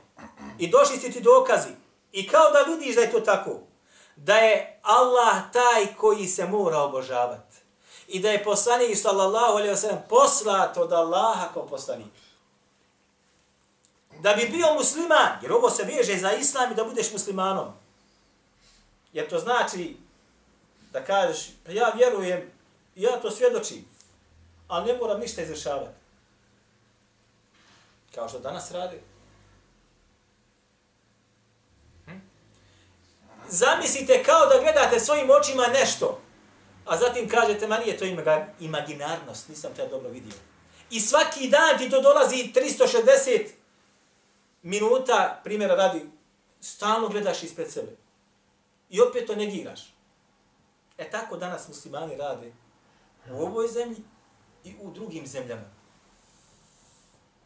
i 0.58 0.68
došli 0.70 0.96
si 0.96 1.12
ti 1.12 1.20
dokazi 1.20 1.70
i 2.12 2.28
kao 2.28 2.50
da 2.50 2.72
vidiš 2.72 2.94
da 2.94 3.00
je 3.00 3.10
to 3.10 3.20
tako, 3.20 3.60
da 4.16 4.36
je 4.36 4.80
Allah 4.82 5.36
taj 5.52 5.94
koji 5.96 6.26
se 6.26 6.46
mora 6.46 6.78
obožavati 6.78 7.47
i 8.09 8.19
da 8.19 8.29
je 8.29 8.43
poslanik 8.43 8.97
sallallahu 8.97 9.51
alejhi 9.51 9.69
ve 9.69 9.77
sellem 9.77 10.01
poslat 10.09 10.77
od 10.77 10.93
Allaha 10.93 11.53
kao 11.53 11.67
poslanik. 11.67 12.13
Da 14.19 14.33
bi 14.33 14.49
bio 14.49 14.73
musliman, 14.73 15.39
jer 15.41 15.51
ovo 15.51 15.69
se 15.69 15.83
veže 15.83 16.17
za 16.17 16.31
islam 16.31 16.71
i 16.71 16.75
da 16.75 16.83
budeš 16.83 17.11
muslimanom. 17.11 17.73
Jer 19.13 19.29
to 19.29 19.39
znači 19.39 19.97
da 20.91 21.05
kažeš, 21.05 21.49
pa 21.65 21.71
ja 21.71 21.89
vjerujem, 21.89 22.51
ja 22.95 23.21
to 23.21 23.31
svjedočim, 23.31 23.85
ali 24.67 24.91
ne 24.91 24.97
moram 24.97 25.19
ništa 25.19 25.41
izvršavati. 25.41 25.99
Kao 28.15 28.29
što 28.29 28.39
danas 28.39 28.71
radi. 28.71 29.01
Hm? 32.05 32.17
Zamislite 33.49 34.23
kao 34.23 34.45
da 34.45 34.59
gledate 34.61 34.99
svojim 34.99 35.29
očima 35.29 35.67
nešto, 35.67 36.21
a 36.89 36.97
zatim 36.97 37.29
kažete, 37.29 37.67
ma 37.67 37.77
nije 37.77 37.97
to 37.97 38.05
imaginarnost, 38.59 39.49
nisam 39.49 39.71
te 39.75 39.87
dobro 39.87 40.09
vidio. 40.09 40.33
I 40.89 40.99
svaki 40.99 41.49
dan 41.49 41.77
ti 41.77 41.89
to 41.89 42.01
dolazi 42.01 42.35
360 42.35 43.47
minuta, 44.61 45.41
primjera 45.43 45.75
radi, 45.75 46.09
stalno 46.61 47.07
gledaš 47.07 47.43
ispred 47.43 47.71
sebe. 47.71 47.95
I 48.89 49.01
opet 49.01 49.27
to 49.27 49.35
negiraš. 49.35 49.93
E 50.97 51.09
tako 51.11 51.37
danas 51.37 51.67
muslimani 51.67 52.15
rade 52.15 52.51
u 53.31 53.41
ovoj 53.41 53.67
zemlji 53.67 54.03
i 54.63 54.75
u 54.81 54.91
drugim 54.91 55.27
zemljama. 55.27 55.69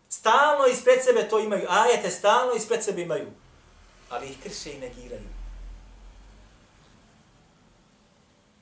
Stalno 0.10 0.66
ispred 0.66 1.04
sebe 1.04 1.30
to 1.30 1.40
imaju, 1.40 1.66
ajete 1.70 2.10
stalno 2.10 2.54
ispred 2.54 2.84
sebe 2.84 3.02
imaju, 3.02 3.28
ali 4.10 4.30
ih 4.30 4.38
krše 4.44 4.74
i 4.74 4.80
negiraju. 4.80 5.33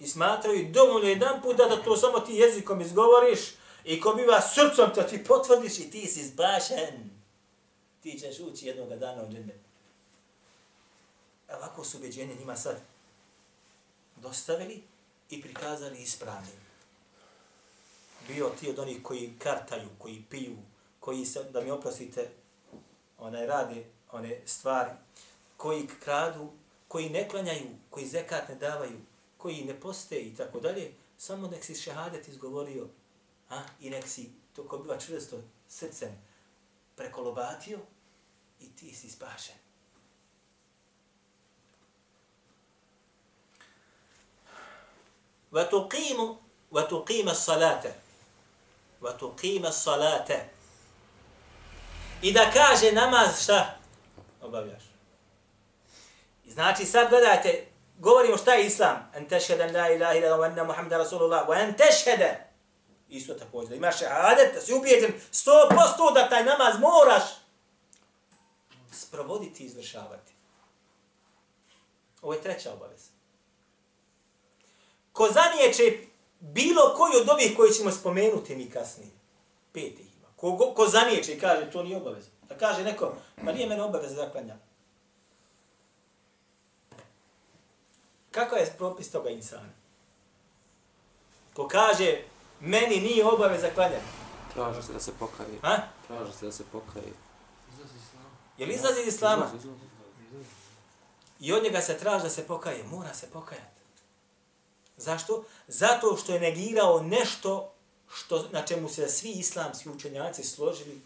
I 0.02 0.08
smatraju 0.08 0.72
dovoljno 0.72 1.10
jedan 1.10 1.42
put 1.42 1.58
da 1.58 1.84
to 1.84 1.98
samo 1.98 2.20
ti 2.20 2.34
jezikom 2.34 2.82
izgovoriš 2.82 3.40
i 3.84 4.02
ko 4.02 4.14
biva 4.14 4.42
srcom 4.42 4.90
to 4.96 5.04
ti 5.04 5.24
potvrdiš 5.24 5.80
i 5.80 5.92
ti 5.92 6.08
si 6.08 6.28
zbašen. 6.28 7.10
Ti 8.04 8.20
ćeš 8.20 8.40
ući 8.40 8.68
jednog 8.68 9.00
dana 9.00 9.24
u 9.24 9.32
džene. 9.32 9.54
Ovako 11.54 11.84
su 11.84 11.98
ubeđenje 11.98 12.36
njima 12.36 12.56
sad 12.56 12.82
dostavili 14.16 14.84
i 15.30 15.42
prikazali 15.42 16.02
ispravnim. 16.02 16.62
Bio 18.28 18.50
ti 18.60 18.70
od 18.70 18.80
onih 18.80 19.04
koji 19.04 19.34
kartaju, 19.40 19.90
koji 19.98 20.24
piju, 20.30 20.58
koji 21.00 21.26
se, 21.26 21.44
da 21.44 21.62
mi 21.62 21.72
oprostite, 21.72 22.30
onaj 23.18 23.46
rade 23.46 23.86
one 24.12 24.42
stvari, 24.46 24.92
koji 25.58 25.88
kradu, 26.04 26.52
koji 26.88 27.10
ne 27.10 27.30
klanjaju, 27.30 27.70
koji 27.90 28.08
zekat 28.08 28.50
ne 28.50 28.56
davaju, 28.56 28.98
koji 29.41 29.65
ne 29.65 29.81
poste 29.81 30.21
i 30.21 30.35
tako 30.35 30.61
dalje, 30.61 30.93
samo 31.19 31.49
nek 31.49 31.65
si 31.65 31.75
šehadet 31.75 32.29
izgovorio 32.29 32.89
a, 33.51 33.63
i 33.81 33.91
nek 33.91 34.09
si 34.09 34.31
to 34.57 34.69
ko 34.69 34.79
biva 34.79 34.99
čvrsto 34.99 35.43
srcem 35.69 36.23
prekolobatio 36.97 37.79
i 38.61 38.77
ti 38.77 38.95
si 38.95 39.11
spašen. 39.11 39.67
وتقيم 45.53 46.37
وتقيم 46.73 47.29
الصلاه 47.29 47.95
وتقيم 49.03 49.67
الصلاه 49.67 50.49
I 52.23 52.33
da 52.33 52.51
kaže 52.51 52.93
namaz 52.93 53.43
šta? 53.43 53.79
Obavljaš. 54.43 54.83
Znači 56.47 56.85
sad 56.85 57.09
gledajte, 57.09 57.67
govorimo 58.02 58.38
šta 58.38 58.54
je 58.54 58.66
islam. 58.66 59.12
En 59.16 59.28
tešhede 59.28 59.68
la 59.80 59.90
ilaha 59.90 60.14
ila 60.14 60.38
wa 60.38 60.46
anna 60.46 60.64
Muhammeda 60.64 60.98
Rasulullah. 60.98 61.48
Wa 61.50 61.64
en 61.64 61.74
tešhede. 61.74 62.48
Isto 63.10 63.34
također. 63.34 63.70
Da 63.70 63.76
imaš 63.76 64.00
šehadet, 64.00 64.54
da 64.54 64.62
si 64.62 64.74
ubijeđen 64.74 65.14
100% 65.32 66.14
da 66.14 66.30
taj 66.30 66.44
namaz 66.46 66.80
moraš 66.80 67.24
sprovoditi 68.92 69.64
i 69.64 69.66
izvršavati. 69.66 70.34
Ovo 72.22 72.34
je 72.34 72.42
treća 72.42 72.74
obaveza. 72.74 73.10
Ko 75.14 75.30
zanijeće 75.32 75.98
bilo 76.40 76.94
koji 76.98 77.22
od 77.22 77.30
ovih 77.30 77.58
koji 77.58 77.72
ćemo 77.72 77.92
spomenuti 77.92 78.56
mi 78.56 78.70
kasnije, 78.70 79.12
pet 79.74 80.00
ih 80.00 80.16
ima. 80.18 80.28
Ko, 80.36 80.58
ko, 80.58 80.74
ko 80.74 80.88
zanijeće 80.88 81.34
i 81.34 81.40
kaže 81.40 81.72
to 81.72 81.84
nije 81.84 81.98
obaveza. 81.98 82.30
Da 82.50 82.58
kaže 82.58 82.84
neko, 82.84 83.14
pa 83.46 83.52
nije 83.52 83.68
mene 83.68 83.84
obaveza 83.84 84.16
da 84.16 84.32
klanjam. 84.32 84.71
Kako 88.32 88.56
je 88.56 88.74
propis 88.78 89.12
toga 89.12 89.30
insana? 89.30 89.70
Ko 91.54 91.68
kaže, 91.68 92.24
meni 92.60 93.00
nije 93.00 93.26
obaveza 93.26 93.70
klanjati. 93.76 94.06
Traži 94.54 94.84
se 94.84 94.94
da 94.94 95.00
se 95.00 95.12
pokaje. 95.20 95.60
Ha? 95.62 95.78
Traži 96.08 96.34
se 96.34 96.46
da 96.46 96.52
se 96.52 96.64
pokaje. 96.72 97.14
Je 98.58 98.66
li 98.66 98.74
izlazi 98.74 99.02
iz 99.02 99.08
islama? 99.08 99.46
Izlazi, 99.46 99.68
izlazi. 99.68 100.46
I 101.40 101.54
od 101.54 101.64
njega 101.64 101.82
se 101.82 101.98
traži 101.98 102.24
da 102.24 102.30
se 102.30 102.48
pokaje. 102.48 102.84
Mora 102.84 103.14
se 103.14 103.28
pokajati. 103.34 103.82
Zašto? 104.98 105.44
Zato 105.68 106.18
što 106.18 106.34
je 106.34 106.40
negirao 106.40 107.04
nešto 107.04 107.74
što, 108.14 108.48
na 108.52 108.66
čemu 108.66 108.90
se 108.90 109.10
svi 109.10 109.32
islamski 109.32 109.90
učenjaci 109.90 110.44
složili 110.44 111.02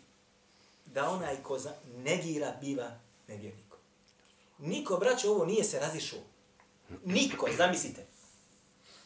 da 0.86 1.10
onaj 1.10 1.44
ko 1.44 1.58
negira 1.98 2.54
biva 2.62 2.92
nevjernikom. 3.28 3.80
Niko, 4.58 4.98
braće, 4.98 5.30
ovo 5.30 5.46
nije 5.46 5.64
se 5.64 5.80
razišao. 5.80 6.20
Niko, 7.06 7.48
zamislite. 7.58 8.06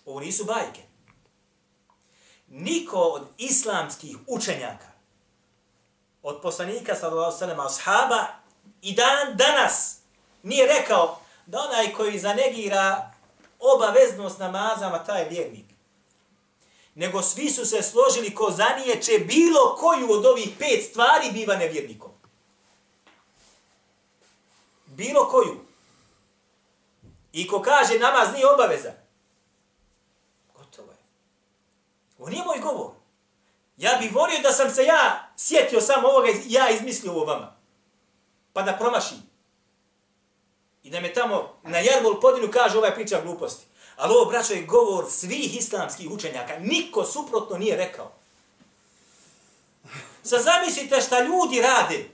Ovo 0.05 0.19
nisu 0.19 0.45
bajke. 0.45 0.81
Niko 2.48 3.00
od 3.00 3.27
islamskih 3.38 4.17
učenjaka, 4.27 4.91
od 6.24 6.41
poslanika, 6.41 6.95
sallallahu 6.95 7.38
sallam, 7.38 7.59
ashaba, 7.59 8.25
i 8.81 8.93
dan 8.93 9.38
danas 9.38 9.98
nije 10.43 10.67
rekao 10.67 11.19
da 11.45 11.59
onaj 11.59 11.93
koji 11.93 12.19
zanegira 12.19 13.12
obaveznost 13.59 14.39
namazama, 14.39 15.03
taj 15.03 15.29
vjernik. 15.29 15.65
Nego 16.95 17.21
svi 17.21 17.50
su 17.50 17.65
se 17.65 17.81
složili 17.81 18.36
ko 18.36 18.51
zanijeće 18.51 19.19
bilo 19.19 19.75
koju 19.75 20.12
od 20.12 20.25
ovih 20.25 20.50
pet 20.59 20.86
stvari 20.89 21.31
biva 21.31 21.55
nevjernikom. 21.55 22.12
Bilo 24.86 25.29
koju. 25.29 25.68
I 27.33 27.48
ko 27.48 27.62
kaže 27.62 28.00
namaz 28.00 28.33
nije 28.33 28.48
obaveza. 28.48 28.91
Gotovo 30.57 30.91
je. 30.91 30.98
Ovo 32.17 32.29
nije 32.29 32.43
moj 32.43 32.59
govor. 32.59 32.91
Ja 33.77 33.98
bih 34.01 34.15
volio 34.15 34.39
da 34.39 34.51
sam 34.51 34.69
se 34.69 34.83
ja 34.83 35.29
sjetio 35.38 35.81
samo 35.81 36.07
ovoga 36.07 36.29
i 36.29 36.41
ja 36.48 36.69
izmislio 36.69 37.12
ovo 37.12 37.25
vama. 37.25 37.55
Pa 38.53 38.62
da 38.62 38.77
promašim. 38.77 39.17
I 40.83 40.89
da 40.89 41.00
me 41.00 41.13
tamo 41.13 41.59
na 41.63 41.79
jarmol 41.79 42.19
podinu 42.19 42.51
kaže 42.51 42.77
ovaj 42.77 42.95
priča 42.95 43.21
gluposti. 43.21 43.65
Ali 43.95 44.13
ovo, 44.13 44.25
braćo, 44.25 44.53
je 44.53 44.65
govor 44.65 45.05
svih 45.09 45.57
islamskih 45.57 46.12
učenjaka. 46.12 46.59
Niko 46.59 47.05
suprotno 47.05 47.57
nije 47.57 47.77
rekao. 47.77 48.12
Sad 50.24 50.43
zamislite 50.43 51.01
šta 51.01 51.24
ljudi 51.24 51.62
rade. 51.62 52.09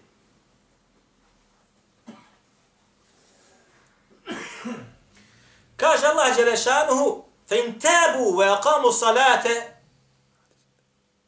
Kaže 5.85 6.07
Allah 6.07 6.33
Đelešanuhu, 6.33 7.25
fa 7.45 7.55
in 7.55 7.79
tabu 7.79 8.33
wa 8.37 8.57
aqamu 8.57 8.91
salate, 8.91 9.53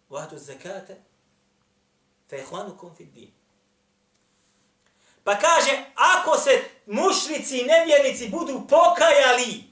wa 0.09 0.23
atu 0.23 0.37
zakate, 0.37 0.97
ihvanukum 2.31 2.89
fi 2.97 3.05
din. 3.05 3.31
Pa 5.23 5.37
kaže, 5.37 5.85
ako 5.95 6.37
se 6.37 6.63
mušnici 6.85 7.57
i 7.57 7.65
nevjernici 7.65 8.29
budu 8.29 8.67
pokajali, 8.69 9.63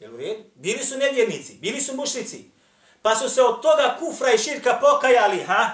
jel 0.00 0.14
u 0.14 0.16
redu? 0.16 0.44
Bili 0.54 0.84
su 0.84 0.98
nevjernici, 0.98 1.54
bili 1.54 1.80
su 1.80 1.96
mušnici, 1.96 2.50
pa 3.02 3.16
su 3.16 3.28
se 3.28 3.42
od 3.42 3.62
toga 3.62 3.96
kufra 3.98 4.32
i 4.32 4.38
širka 4.38 4.78
pokajali, 4.80 5.44
ha? 5.44 5.72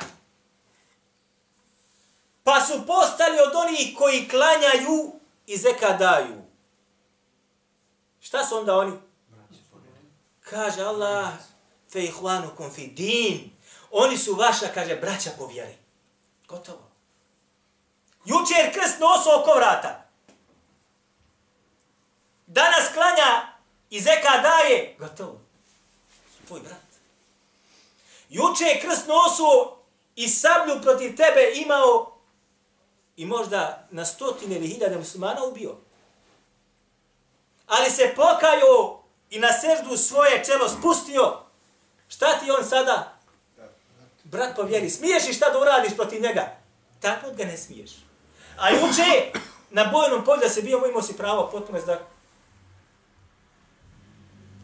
Pa 2.45 2.61
su 2.61 2.87
postali 2.87 3.39
od 3.39 3.55
onih 3.55 3.97
koji 3.99 4.29
klanjaju 4.29 5.21
i 5.47 5.57
zeka 5.57 5.91
daju. 5.91 6.44
Šta 8.25 8.47
su 8.47 8.57
onda 8.57 8.77
oni? 8.79 8.93
Kaže 10.41 10.83
Allah, 10.83 11.33
fe 11.93 12.05
ihvanukum 12.05 12.71
fi 12.71 12.87
din. 12.87 13.51
Oni 13.91 14.19
su 14.19 14.35
vaša, 14.35 14.67
kaže, 14.75 14.97
braća 14.97 15.31
po 15.39 15.47
vjeri. 15.47 15.75
Gotovo. 16.49 16.91
Jučer 18.25 18.73
krst 18.75 19.01
nosu 19.01 19.31
oko 19.41 19.55
vrata. 19.57 20.07
Danas 22.47 22.89
klanja 22.95 23.53
i 23.91 24.01
zeka 24.01 24.39
daje. 24.43 24.97
Gotovo. 24.99 25.41
Tvoj 26.47 26.61
brat. 26.61 26.85
Juče 28.29 28.65
je 28.65 28.81
krst 28.81 29.07
nosu 29.07 29.77
i 30.17 30.29
sablju 30.29 30.83
protiv 30.83 31.17
tebe 31.17 31.53
imao 31.55 32.19
i 33.17 33.27
možda 33.27 33.89
na 33.91 34.05
stotine 34.05 34.57
ili 34.57 34.69
hiljade 34.69 34.99
muslimana 34.99 35.45
ubio. 35.45 35.77
Ali 37.67 37.91
se 37.91 38.13
pokajao 38.17 39.03
i 39.31 39.39
na 39.39 39.49
seždu 39.53 39.97
svoje 39.97 40.45
čelo 40.45 40.69
spustio. 40.69 41.41
Šta 42.09 42.39
ti 42.39 42.51
on 42.51 42.65
sada? 42.65 43.13
Brat 44.25 44.57
po 44.57 44.63
vjeri. 44.63 44.91
Smiješ 44.91 45.29
i 45.29 45.33
šta 45.33 45.51
da 45.51 45.61
uradiš 45.61 45.97
protiv 45.97 46.23
njega? 46.23 46.57
Tako 47.01 47.31
ga 47.31 47.45
ne 47.45 47.57
smiješ. 47.57 47.91
A 48.59 48.71
juče, 48.71 49.33
na 49.71 49.85
bojnom 49.85 50.25
polju 50.25 50.41
da 50.41 50.49
se 50.49 50.63
bio, 50.63 50.87
imao 50.89 51.03
si 51.03 51.17
pravo 51.17 51.49
potpuno 51.51 51.81
da 51.81 52.01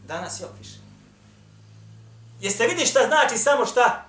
danas 0.06 0.40
je 0.40 0.46
opiše. 0.46 0.78
Jeste 2.40 2.66
vidi 2.66 2.86
šta 2.86 3.00
znači 3.06 3.38
samo 3.38 3.66
šta? 3.66 4.04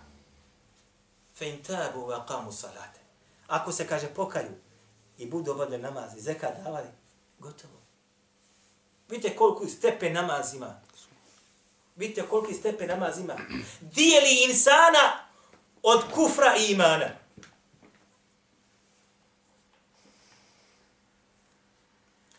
Feintabu 1.37 1.99
wa 1.99 2.25
qamu 2.27 2.51
salate. 2.51 2.99
Ako 3.47 3.71
se 3.71 3.87
kaže 3.87 4.07
pokaju 4.07 4.51
i 5.17 5.29
budu 5.29 5.51
obavlja 5.51 5.77
namaz 5.77 6.17
i 6.17 6.21
zeka 6.21 6.51
davali, 6.63 6.87
gotovo. 7.39 7.80
Vidite 9.11 9.35
koliko 9.35 9.67
stepe 9.67 10.09
namaz 10.09 10.53
ima. 10.53 10.81
Vidite 11.95 12.21
koliko 12.29 12.53
stepe 12.53 12.87
namaz 12.87 13.19
ima. 13.19 13.35
Dijeli 13.81 14.43
insana 14.49 15.27
od 15.83 16.01
kufra 16.13 16.55
i 16.57 16.71
imana. 16.71 17.09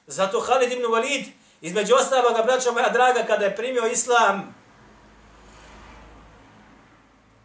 Zato 0.06 0.40
Khalid 0.40 0.72
ibn 0.72 0.84
Walid, 0.84 1.24
između 1.60 1.94
ostaloga, 1.94 2.42
braća 2.42 2.72
moja 2.72 2.88
draga, 2.88 3.24
kada 3.26 3.44
je 3.44 3.56
primio 3.56 3.86
islam, 3.86 4.54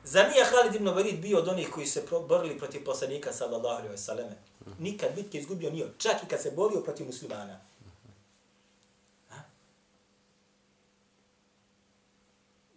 Zar 0.04 0.30
nije 0.32 0.46
Khalid 0.46 0.76
ibn 0.76 0.88
Walid 0.88 1.22
bio 1.22 1.38
od 1.38 1.48
onih 1.48 1.70
koji 1.70 1.86
se 1.86 2.04
borili 2.28 2.58
protiv 2.58 2.84
poslanika 2.86 3.34
sallallahu 3.34 3.76
alaihi 3.76 3.94
wa 3.94 3.98
selleme? 3.98 4.38
Nikad 4.80 5.16
bitke 5.16 5.38
izgubio 5.38 5.70
nije, 5.70 5.94
čak 5.98 6.24
i 6.24 6.28
kad 6.28 6.42
se 6.42 6.52
borio 6.52 6.82
protiv 6.82 7.06
muslimana. 7.06 7.60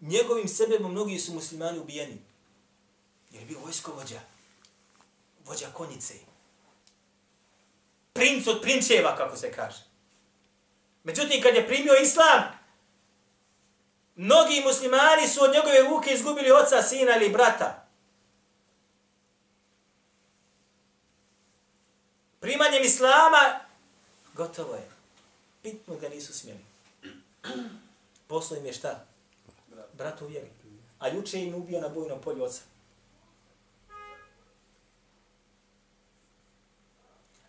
Njegovim 0.00 0.48
sebebom 0.48 0.90
mnogi 0.90 1.18
su 1.18 1.34
muslimani 1.34 1.78
ubijeni. 1.78 2.18
Jer 3.30 3.42
je 3.42 3.46
bio 3.46 3.58
vojskovođa. 3.58 4.20
Vođa 5.46 5.66
konjice. 5.74 6.14
Princ 8.12 8.46
od 8.46 8.62
prinčeva, 8.62 9.16
kako 9.16 9.36
se 9.36 9.52
kaže. 9.52 9.84
Međutim, 11.04 11.42
kad 11.42 11.54
je 11.54 11.66
primio 11.66 11.94
islam, 12.02 12.60
Mnogi 14.20 14.62
muslimani 14.64 15.28
su 15.28 15.44
od 15.44 15.52
njegove 15.52 15.82
ruke 15.82 16.10
izgubili 16.10 16.50
oca, 16.50 16.82
sina 16.82 17.16
ili 17.16 17.28
brata. 17.28 17.86
Primanjem 22.40 22.82
islama, 22.82 23.60
gotovo 24.34 24.74
je. 24.74 24.90
Pitno 25.62 25.96
ga 25.96 26.08
nisu 26.08 26.34
smjeli. 26.34 26.64
Poslo 28.26 28.56
im 28.56 28.66
je 28.66 28.72
šta? 28.72 29.06
Bratu 30.00 30.26
vjeri. 30.26 30.50
A 30.98 31.08
juče 31.08 31.40
im 31.40 31.54
ubio 31.54 31.80
na 31.80 31.88
bojnom 31.88 32.20
polju 32.20 32.44
oca. 32.44 32.60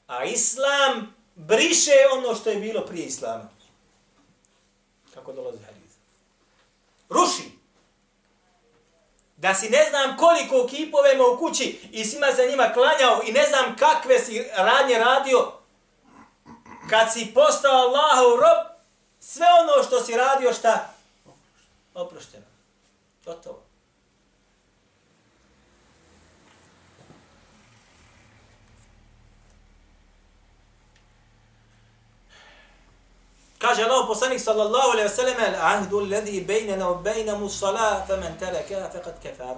A 0.08 0.24
islam 0.26 1.16
briše 1.36 1.92
ono 2.14 2.36
što 2.36 2.50
je 2.50 2.60
bilo 2.60 2.86
prije 2.86 3.06
islama. 3.06 3.50
Kako 5.14 5.34
dolazi 5.34 5.64
hadith. 5.64 5.96
ruši. 7.10 7.52
Da 9.38 9.54
si 9.54 9.70
ne 9.70 9.90
znam 9.90 10.18
koliko 10.18 10.68
kipove 10.68 11.14
ima 11.14 11.24
u 11.28 11.38
kući 11.38 11.80
i 11.92 12.06
svima 12.06 12.28
se 12.36 12.48
njima 12.50 12.74
klanjao 12.74 13.22
i 13.28 13.32
ne 13.32 13.46
znam 13.48 13.76
kakve 13.76 14.20
si 14.20 14.44
radnje 14.58 14.98
radio, 14.98 15.52
kad 16.90 17.14
si 17.14 17.32
postao 17.34 17.72
Allahov 17.72 18.40
rob, 18.40 18.68
sve 19.20 19.48
ono 19.62 19.84
što 19.84 20.04
si 20.04 20.18
radio, 20.18 20.54
šta? 20.54 20.94
Oprošteno. 21.93 22.45
Gotovo. 23.25 23.71
Kaže 33.62 33.84
Allah 33.84 34.08
poslanik 34.08 34.41
sallallahu 34.41 34.97
alaihi 34.97 35.06
wasallam 35.06 35.38
sellem 35.38 35.54
al-ahdu 35.54 35.99
alladhi 35.99 36.41
baynana 36.41 36.86
wa 36.89 36.97
baynahu 37.04 37.45
as-salat 37.45 38.08
faman 38.08 38.34
taraka 38.39 38.89
faqad 38.89 39.21
kafar. 39.23 39.58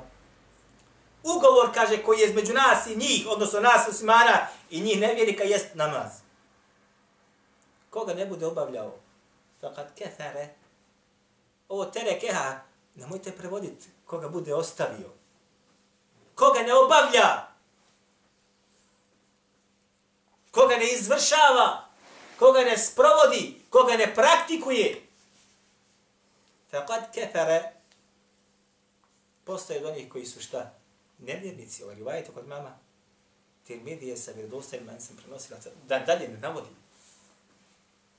Ugovor 1.24 1.72
kaže 1.74 2.04
koji 2.04 2.19
je 2.19 2.28
između 2.30 2.54
nas 2.54 2.88
i 2.88 2.96
njih, 2.96 3.28
odnosno 3.28 3.60
nas 3.60 3.88
muslimana 3.88 4.48
i 4.69 4.82
njih 4.82 5.00
nevjernika 5.00 5.43
jest 5.43 5.76
namaz. 5.76 6.12
Koga 7.89 8.13
ne 8.13 8.26
bude 8.26 8.46
obavljao, 8.46 8.91
faqad 9.62 9.88
kafara. 10.00 10.62
Ovo 11.74 11.86
terekeha, 11.86 12.62
nemojte 12.96 13.32
prevoditi 13.32 13.88
koga 14.06 14.30
bude 14.30 14.54
ostavio. 14.54 15.10
Koga 16.36 16.60
ne 16.60 16.74
obavlja, 16.74 17.48
koga 20.52 20.76
ne 20.78 20.94
izvršava, 20.94 21.90
koga 22.40 22.60
ne 22.60 22.78
sprovodi, 22.78 23.62
koga 23.70 23.94
ne 23.94 24.16
praktikuje, 24.16 25.02
faqad 26.72 27.12
kefere. 27.14 27.74
postoje 29.44 29.80
od 29.80 29.86
onih 29.86 30.12
koji 30.12 30.26
su 30.26 30.42
šta? 30.42 30.74
Nevjernici, 31.18 31.84
ovaj 31.84 31.96
rivajte 31.96 32.32
kod 32.32 32.48
mama, 32.48 32.78
Tirmidije 33.68 34.18
sa 34.18 34.32
vjerodostajima, 34.32 34.92
ja 34.92 35.00
sam 35.00 35.16
prenosila, 35.18 35.60
da 35.88 36.00
dalje 36.00 36.28
ne 36.28 36.38
navodim. 36.38 36.76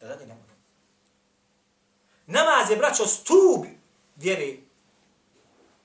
Da 0.01 0.07
dalje 0.07 0.27
ne 0.27 0.35
navodim. 0.35 0.54
Namaz 2.27 2.71
je, 2.71 2.77
braćo, 2.77 3.07
stub 3.07 3.65
vjere 4.17 4.57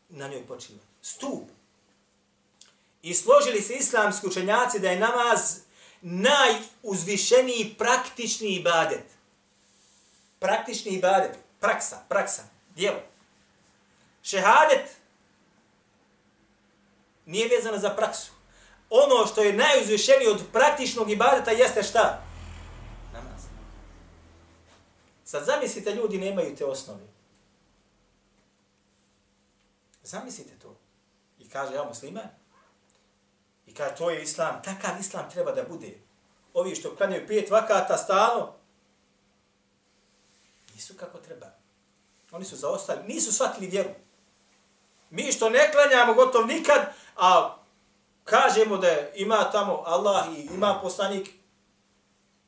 na 0.10 0.28
njoj 0.28 0.48
počiva. 0.48 0.80
Stub. 1.02 1.48
I 3.02 3.14
složili 3.14 3.62
se 3.62 3.74
islamski 3.74 4.28
učenjaci 4.28 4.80
da 4.80 4.90
je 4.90 5.00
namaz 5.00 5.60
najuzvišeniji 6.02 7.76
praktični 7.78 8.56
ibadet. 8.56 9.04
Praktični 10.40 10.92
ibadet. 10.92 11.38
Praksa, 11.60 12.04
praksa, 12.10 12.44
djelo. 12.76 13.00
Šehadet 14.24 14.90
nije 17.26 17.48
vezano 17.48 17.78
za 17.78 17.90
praksu. 17.90 18.32
Ono 18.90 19.28
što 19.28 19.44
je 19.44 19.54
najuzvišenije 19.54 20.32
od 20.32 20.42
praktičnog 20.54 21.12
ibadeta 21.12 21.52
jeste 21.52 21.84
šta? 21.84 22.24
Namaz. 23.14 23.42
Sad 25.30 25.46
zamislite, 25.46 25.92
ljudi 25.92 26.18
nemaju 26.18 26.56
te 26.56 26.66
osnove. 26.66 27.08
Zamislite 30.04 30.60
to. 30.60 30.76
I 31.40 31.50
kaže, 31.50 31.74
ja 31.74 31.84
musliman. 31.84 32.30
I 33.68 33.74
kaže, 33.74 33.96
to 33.96 34.10
je 34.10 34.24
islam. 34.24 34.62
Takav 34.64 35.00
islam 35.00 35.30
treba 35.30 35.52
da 35.52 35.64
bude. 35.64 36.00
Ovi 36.54 36.76
što 36.76 36.96
klanjaju 36.96 37.28
pet 37.28 37.50
vakata 37.50 37.98
stalno, 37.98 38.54
nisu 40.74 40.94
kako 40.98 41.18
treba. 41.18 41.48
Oni 42.32 42.46
su 42.46 42.56
zaostali, 42.56 43.08
nisu 43.08 43.34
shvatili 43.34 43.68
vjeru. 43.68 43.90
Mi 45.10 45.32
što 45.32 45.50
ne 45.50 45.72
klanjamo 45.72 46.14
gotov 46.14 46.48
nikad, 46.48 46.94
a 47.16 47.58
kažemo 48.24 48.78
da 48.78 49.10
ima 49.16 49.52
tamo 49.52 49.84
Allah 49.86 50.38
i 50.38 50.50
ima 50.54 50.80
poslanik, 50.82 51.39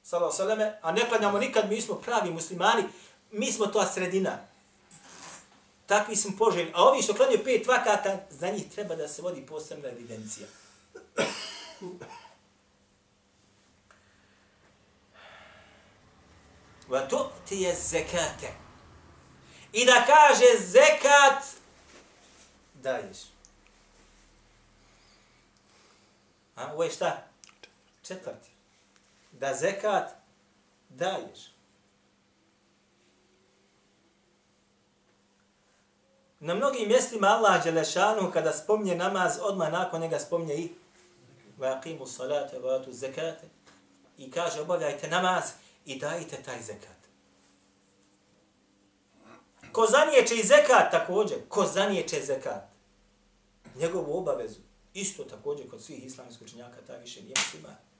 salame, 0.03 0.79
a 0.81 0.91
ne 0.91 1.09
klanjamo 1.09 1.39
nikad, 1.39 1.69
mi 1.69 1.81
smo 1.81 1.95
pravi 1.95 2.31
muslimani, 2.31 2.83
mi 3.31 3.51
smo 3.51 3.65
to 3.65 3.85
sredina. 3.85 4.37
Takvi 5.85 6.15
smo 6.15 6.31
poželjni. 6.37 6.71
A 6.75 6.83
ovi 6.83 7.01
što 7.01 7.13
klanjaju 7.13 7.43
pet 7.43 7.67
vakata, 7.67 8.17
za 8.29 8.49
njih 8.49 8.71
treba 8.71 8.95
da 8.95 9.07
se 9.07 9.21
vodi 9.21 9.45
posebna 9.45 9.89
evidencija. 9.89 10.47
Va 16.87 17.07
to 17.07 17.31
ti 17.49 17.55
je 17.57 17.75
zekate. 17.75 18.53
I 19.73 19.85
da 19.85 20.05
kaže 20.05 20.65
zekat, 20.65 21.43
daješ. 22.73 23.17
A 26.55 26.73
ovo 26.73 26.83
je 26.83 26.91
šta? 26.91 27.27
Četvrti. 28.03 28.50
Da 29.41 29.53
zekat 29.53 30.15
daješ. 30.89 31.39
Na 36.39 36.53
mnogim 36.53 36.87
mjestima 36.87 37.27
Allah 37.27 37.63
Đelešanu 37.63 38.31
kada 38.31 38.53
spomnje 38.53 38.95
namaz, 38.95 39.39
odmah 39.41 39.71
nakon 39.71 40.01
njega 40.01 40.19
spomnje 40.19 40.53
i 40.53 40.69
vaqimu 41.59 42.05
salate, 42.05 42.59
vatu 42.59 42.91
zekate 42.91 43.49
i 44.17 44.31
kaže 44.31 44.61
obavljajte 44.61 45.07
namaz 45.07 45.43
i 45.85 45.99
dajte 45.99 46.43
taj 46.43 46.61
zekat. 46.61 46.97
Ko 49.71 49.85
zaniječe 49.85 50.35
i 50.35 50.43
zekat 50.43 50.91
također, 50.91 51.37
ko 51.49 51.65
zaniječe 51.65 52.21
zekat, 52.21 52.63
njegovu 53.75 54.17
obavezu, 54.17 54.59
isto 54.93 55.23
također 55.23 55.69
kod 55.69 55.83
svih 55.83 56.05
islamskih 56.05 56.47
učenjaka, 56.47 56.81
ta 56.87 56.95
više 56.95 57.21
nije 57.21 57.35
muslima. 57.37 57.90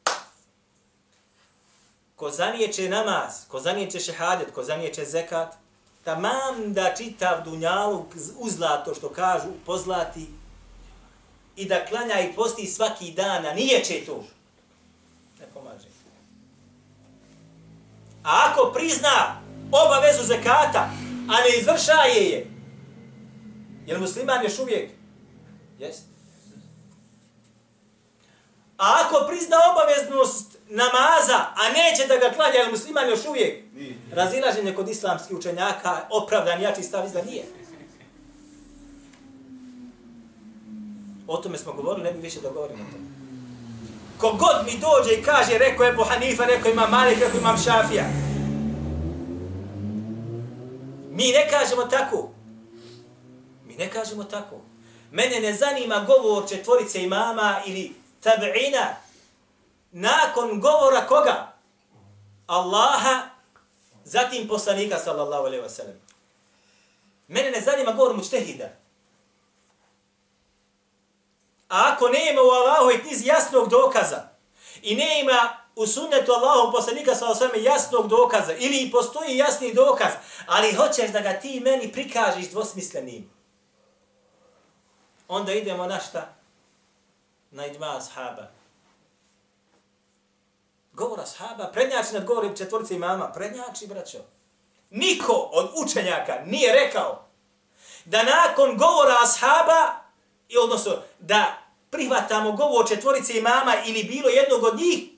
Ko 2.21 2.29
zaniječe 2.31 2.89
namaz, 2.89 3.47
ko 3.47 3.59
zaniječe 3.59 3.99
šehadet, 3.99 4.51
ko 4.51 4.63
zaniječe 4.63 5.05
zekat, 5.05 5.55
tamam 6.03 6.73
da 6.73 6.93
čitav 6.97 7.43
dunjalu 7.43 8.05
uzlato 8.39 8.93
što 8.95 9.09
kažu, 9.09 9.47
pozlati 9.65 10.27
i 11.55 11.65
da 11.65 11.85
klanja 11.85 12.19
i 12.19 12.33
posti 12.33 12.67
svaki 12.67 13.11
dan, 13.11 13.45
a 13.45 13.53
nije 13.53 13.83
će 13.83 14.05
to. 14.05 14.23
Ne 15.39 15.45
pomaže. 15.53 15.87
A 18.23 18.51
ako 18.51 18.71
prizna 18.73 19.41
obavezu 19.71 20.23
zekata, 20.23 20.89
a 21.29 21.33
ne 21.41 21.59
izvršaje 21.59 22.29
je, 22.29 22.47
je 23.85 23.97
musliman 23.97 24.43
još 24.43 24.59
uvijek? 24.59 24.91
Jest. 25.79 26.03
A 28.77 29.03
ako 29.05 29.27
prizna 29.27 29.57
obaveznost 29.71 30.60
namaza, 30.73 31.39
a 31.55 31.63
neće 31.69 32.07
da 32.07 32.17
ga 32.17 32.35
klanja, 32.35 32.53
je 32.53 32.63
li 32.63 32.71
musliman 32.71 33.09
još 33.09 33.25
uvijek? 33.25 33.63
Razilaženje 34.11 34.75
kod 34.75 34.89
islamskih 34.89 35.37
učenjaka, 35.37 35.97
opravdan 36.09 36.61
jači 36.61 36.83
stav 36.83 37.05
izda 37.05 37.21
nije. 37.21 37.43
O 41.27 41.37
tome 41.37 41.57
smo 41.57 41.73
govorili, 41.73 42.03
ne 42.03 42.13
bi 42.13 42.19
više 42.21 42.41
da 42.41 42.49
govorimo 42.49 42.83
o 42.83 42.91
tome. 42.91 43.11
Kogod 44.17 44.65
mi 44.65 44.71
dođe 44.71 45.13
i 45.13 45.23
kaže, 45.23 45.57
rekao 45.57 45.83
je 45.83 45.91
Ebu 45.91 46.03
Hanifa, 46.03 46.45
rekao 46.45 46.71
ima 46.71 46.87
Malik, 46.87 47.19
rekao 47.19 47.39
imam 47.39 47.57
Šafija. 47.57 48.05
Mi 51.11 51.31
ne 51.31 51.49
kažemo 51.49 51.83
tako. 51.83 52.29
Mi 53.67 53.75
ne 53.75 53.89
kažemo 53.89 54.23
tako. 54.23 54.55
Mene 55.11 55.39
ne 55.39 55.53
zanima 55.53 56.05
govor 56.07 56.49
četvorice 56.49 57.03
imama 57.03 57.61
ili 57.65 57.93
tab'ina. 58.23 58.85
Nakon 59.91 60.59
govora 60.59 61.07
koga? 61.07 61.53
Allaha, 62.47 63.29
zatim 64.03 64.47
poslanika 64.47 64.99
sallallahu 64.99 65.45
alaihi 65.45 65.63
wasallam. 65.63 65.95
Mene 67.27 67.51
ne 67.51 67.61
zanima 67.61 67.91
govor 67.91 68.15
mučtehida. 68.15 68.69
A 71.69 71.93
ako 71.93 72.09
nema 72.09 72.41
u 72.41 72.49
Allahu 72.49 72.91
i 72.91 73.01
knjizi 73.01 73.27
jasnog 73.27 73.69
dokaza 73.69 74.27
i 74.81 74.95
nema 74.95 75.57
u 75.75 75.87
sunnetu 75.87 76.31
Allahom 76.31 76.71
poslanika 76.71 77.15
sa 77.15 77.29
osvame 77.29 77.63
jasnog 77.63 78.07
dokaza 78.07 78.53
ili 78.53 78.91
postoji 78.91 79.37
jasni 79.37 79.73
dokaz, 79.73 80.11
ali 80.47 80.73
hoćeš 80.73 81.11
da 81.11 81.19
ga 81.19 81.33
ti 81.33 81.59
meni 81.59 81.91
prikažiš 81.91 82.49
dvosmislenim, 82.49 83.31
onda 85.27 85.53
idemo 85.53 85.85
na 85.85 85.99
šta? 85.99 86.33
Na 87.51 87.65
idma 87.65 87.97
ashaba 87.97 88.60
govora 91.01 91.25
sahaba, 91.25 91.71
prednjači 91.73 92.13
nad 92.13 92.25
govorim 92.25 92.55
četvorice 92.55 92.95
imama, 92.95 93.31
prednjači, 93.31 93.87
braćo. 93.87 94.17
Niko 94.89 95.33
od 95.33 95.71
učenjaka 95.83 96.33
nije 96.45 96.73
rekao 96.73 97.27
da 98.05 98.23
nakon 98.23 98.77
govora 98.77 99.15
ashaba, 99.23 100.01
i 100.49 100.57
odnosno 100.57 100.91
da 101.19 101.57
prihvatamo 101.89 102.51
govor 102.51 102.87
četvorice 102.87 103.37
imama 103.37 103.75
ili 103.85 104.03
bilo 104.03 104.29
jednog 104.29 104.63
od 104.63 104.77
njih 104.77 105.09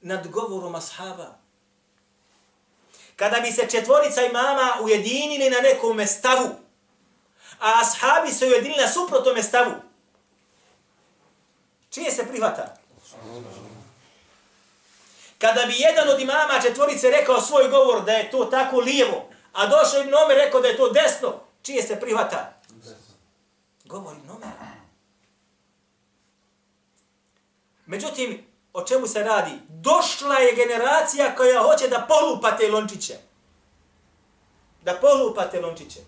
nad 0.00 0.28
govorom 0.28 0.74
ashaba. 0.74 1.38
Kada 3.16 3.40
bi 3.40 3.52
se 3.52 3.68
četvorica 3.70 4.22
imama 4.22 4.72
ujedinili 4.82 5.50
na 5.50 5.60
nekom 5.60 6.06
stavu, 6.06 6.48
a 7.60 7.72
ashabi 7.82 8.32
se 8.32 8.46
ujedinili 8.46 8.82
na 8.82 8.88
suprotnom 8.88 9.42
stavu, 9.42 9.72
čije 11.90 12.10
se 12.10 12.26
prihvata? 12.26 12.76
Kada 15.44 15.66
bi 15.66 15.74
jedan 15.78 16.08
od 16.08 16.20
imama 16.20 16.60
četvorice 16.62 17.10
rekao 17.10 17.40
svoj 17.40 17.68
govor 17.68 18.04
da 18.04 18.12
je 18.12 18.30
to 18.30 18.44
tako 18.44 18.80
lijevo, 18.80 19.28
a 19.52 19.66
došao 19.66 20.00
Ibn 20.00 20.14
Omer 20.14 20.36
rekao 20.36 20.60
da 20.60 20.68
je 20.68 20.76
to 20.76 20.92
desno, 20.92 21.40
čije 21.62 21.82
se 21.82 22.00
prihvata? 22.00 22.52
Govor 23.84 24.16
Ibn 24.16 24.30
Omer. 24.30 24.48
Međutim, 27.86 28.46
o 28.72 28.82
čemu 28.84 29.06
se 29.06 29.22
radi? 29.22 29.50
Došla 29.68 30.34
je 30.34 30.54
generacija 30.54 31.34
koja 31.36 31.62
hoće 31.62 31.88
da 31.88 32.06
polupa 32.08 32.56
te 32.56 32.70
lončiće. 32.70 33.14
Da 34.82 34.94
polupa 34.94 35.44
te 35.50 35.60
lončiće. 35.60 36.00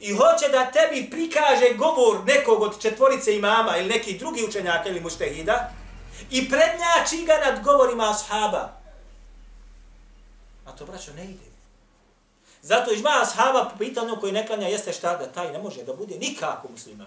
I 0.00 0.12
hoće 0.12 0.48
da 0.48 0.70
tebi 0.70 1.10
prikaže 1.10 1.74
govor 1.74 2.24
nekog 2.26 2.62
od 2.62 2.82
četvorice 2.82 3.36
imama 3.36 3.76
ili 3.76 3.88
nekih 3.88 4.18
drugih 4.18 4.44
učenjaka 4.48 4.88
ili 4.88 5.00
muštehida, 5.00 5.79
i 6.30 6.48
prednjači 6.48 7.24
ga 7.26 7.36
nad 7.44 7.64
govorima 7.64 8.10
ashaba. 8.10 8.80
A 10.66 10.72
to, 10.72 10.86
braćo, 10.86 11.12
ne 11.12 11.24
ide. 11.24 11.50
Zato 12.62 12.92
ižma 12.92 13.10
ashaba 13.22 13.70
po 13.72 13.78
pitanju 13.78 14.16
koji 14.20 14.32
ne 14.32 14.46
klanja 14.46 14.68
jeste 14.68 14.92
šta 14.92 15.16
da 15.16 15.32
taj 15.32 15.52
ne 15.52 15.58
može 15.58 15.82
da 15.82 15.94
bude 15.94 16.14
nikako 16.18 16.68
musliman. 16.68 17.06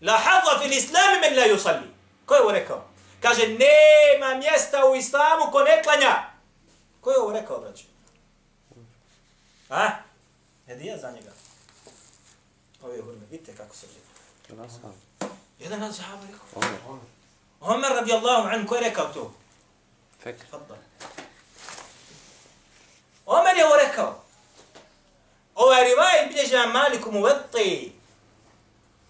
La 0.00 0.12
hadza 0.12 0.58
fil 0.62 0.72
islami 0.72 1.20
men 1.20 1.38
la 1.38 1.46
yusalli. 1.46 1.86
Ko 2.26 2.34
je 2.34 2.42
ovo 2.42 2.52
rekao? 2.52 2.84
Kaže, 3.20 3.48
nema 3.48 4.34
mjesta 4.34 4.86
u 4.92 4.96
islamu 4.96 5.52
ko 5.52 5.62
ne 5.62 5.82
klanja. 5.82 6.32
Ko 7.00 7.10
je 7.10 7.18
ovo 7.18 7.32
rekao, 7.32 7.60
braćo? 7.60 7.84
A? 9.70 9.88
Hedija 10.66 10.98
za 10.98 11.10
njega. 11.10 11.32
Ove 12.82 13.02
hurme, 13.02 13.26
vidite 13.30 13.56
kako 13.56 13.76
se 13.76 13.86
gleda. 13.86 14.12
Jedan 15.62 15.82
od 15.82 15.96
sahaba 15.96 16.22
rekao. 16.26 16.46
Omer. 16.54 17.00
Omer 17.60 17.90
radijallahu 17.90 18.48
anhu, 18.48 18.68
ko 18.68 18.74
je 18.74 18.80
rekao 18.80 19.06
to? 19.06 19.34
Fekr. 20.22 20.44
Fadda. 20.50 20.74
Omer 23.26 23.56
je 23.56 23.66
ovo 23.66 23.76
rekao. 23.76 24.22
Ovaj 25.54 25.84
rivaj 25.84 26.26
bilježi 26.28 26.54
nam 26.54 26.72
Maliku 26.72 27.12
Muvetti 27.12 27.92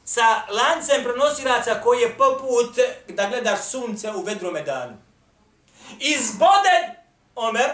sa 0.05 0.43
lancem 0.49 1.05
prenosilaca 1.05 1.81
koji 1.83 2.01
je 2.01 2.17
poput 2.17 2.77
da 3.09 3.27
gledaš 3.27 3.61
sunce 3.61 4.13
u 4.13 4.23
vedrome 4.23 4.63
danu. 4.63 4.97
Izboden 5.99 6.95
Omer 7.35 7.71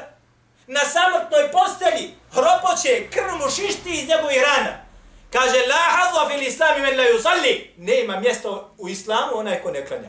na 0.67 0.81
samrtnoj 0.81 1.53
postelji 1.53 2.15
hropoće, 2.33 3.11
krv 3.11 3.37
mu 3.37 3.51
šišti 3.51 3.91
iz 3.91 4.09
njegovih 4.09 4.43
rana. 4.43 4.88
Kaže, 5.31 5.67
la 5.69 5.83
hadza 5.97 6.29
fil 6.29 6.49
islami 6.49 6.81
men 6.81 6.97
la 6.97 7.05
yusalli. 7.05 7.71
Nema 7.77 8.21
mjesto 8.21 8.75
u 8.79 8.89
islamu 8.89 9.33
onaj 9.35 9.63
ko 9.63 9.71
ne 9.71 9.87
klanja. 9.87 10.09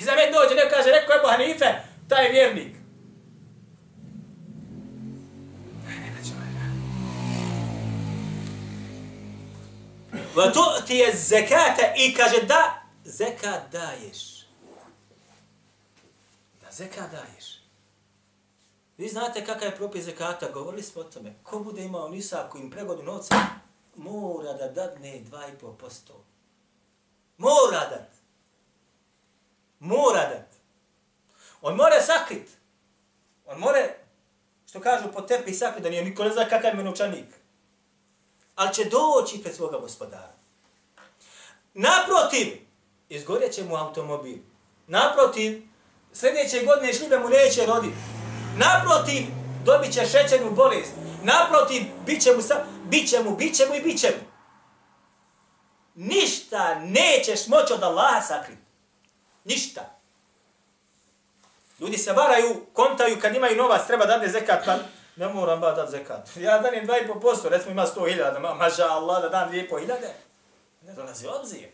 I 0.00 0.04
za 0.04 0.14
mene 0.14 0.32
dođe, 0.32 0.54
neko 0.54 0.74
kaže, 0.74 0.90
rekao 0.90 1.14
je 1.16 1.36
Hanife, 1.36 1.74
taj 2.08 2.24
je 2.24 2.32
vjernik. 2.32 2.78
Va 10.34 10.52
tu 10.52 10.60
ti 10.86 10.94
je 10.94 11.16
zekata 11.16 11.94
i 11.96 12.14
kaže 12.14 12.42
da 12.42 12.82
zekat 13.04 13.72
daješ. 13.72 14.46
Da 16.62 16.70
zekat 16.70 17.10
daješ. 17.10 17.57
Vi 18.98 19.08
znate 19.08 19.44
kakav 19.44 19.68
je 19.68 19.76
propis 19.76 20.04
zekata, 20.04 20.50
govorili 20.50 20.82
smo 20.82 21.00
o 21.00 21.04
tome. 21.04 21.34
Ko 21.42 21.58
bude 21.58 21.82
imao 21.82 22.08
nisa 22.08 22.48
koji 22.50 22.62
im 22.62 22.70
pregodi 22.70 23.02
novca, 23.02 23.34
mora 23.96 24.52
da 24.52 24.68
dadne 24.68 25.22
2,5%. 25.30 26.12
Mora 27.36 27.80
dat. 27.90 28.10
Mora 29.80 30.28
dat. 30.28 30.48
On 31.60 31.76
mora 31.76 32.00
sakrit. 32.00 32.48
On 33.46 33.58
mora, 33.58 33.88
što 34.68 34.80
kažu, 34.80 35.12
po 35.12 35.20
tepi 35.20 35.54
sakrit, 35.54 35.82
da 35.82 35.90
nije 35.90 36.04
niko 36.04 36.24
ne 36.24 36.30
zna 36.30 36.48
kakav 36.48 36.78
je 36.78 36.84
novčanik. 36.84 37.26
Ali 38.54 38.74
će 38.74 38.84
doći 38.84 39.42
pred 39.42 39.54
svoga 39.54 39.78
gospodara. 39.78 40.32
Naprotiv, 41.74 42.46
izgorjet 43.08 43.52
će 43.52 43.64
mu 43.64 43.76
automobil. 43.76 44.38
Naprotiv, 44.86 45.62
sljedeće 46.12 46.64
godine 46.64 46.92
šljive 46.92 47.18
mu 47.18 47.28
neće 47.28 47.66
roditi. 47.66 48.17
Naprotiv, 48.56 49.22
dobit 49.64 49.92
će 49.92 50.06
šećernu 50.06 50.50
bolest. 50.50 50.92
Naprotiv, 51.22 51.82
bit 52.06 52.22
će 52.22 52.32
mu, 52.36 52.42
sa, 52.42 52.54
bit 52.84 53.10
će 53.10 53.22
mu, 53.22 53.36
bit 53.36 53.56
će 53.56 53.66
mu 53.66 53.74
i 53.74 53.80
bit 53.80 54.00
će 54.00 54.08
mu. 54.08 54.28
Ništa 55.94 56.74
nećeš 56.74 57.46
moći 57.46 57.72
od 57.72 57.82
Allaha 57.82 58.20
sakriti. 58.20 58.62
Ništa. 59.44 59.98
Ljudi 61.80 61.98
se 61.98 62.12
varaju, 62.12 62.66
kontaju 62.72 63.18
kad 63.20 63.36
imaju 63.36 63.56
novac, 63.56 63.86
treba 63.86 64.06
dati 64.06 64.30
zekat, 64.30 64.64
pa 64.64 64.76
ne 65.16 65.28
moram 65.28 65.60
ba 65.60 65.72
dat 65.72 65.90
zekat. 65.90 66.28
Ja 66.36 66.58
danim 66.58 66.86
2,5%, 66.86 67.48
recimo 67.48 67.70
ima 67.70 67.86
100.000, 67.86 68.40
ma, 68.40 68.54
maža 68.54 68.84
Allah 68.84 69.22
da 69.22 69.28
dam 69.28 69.52
2,5.000. 69.52 69.94
Ne 70.82 70.92
dolazi 70.92 71.26
obzir. 71.26 71.68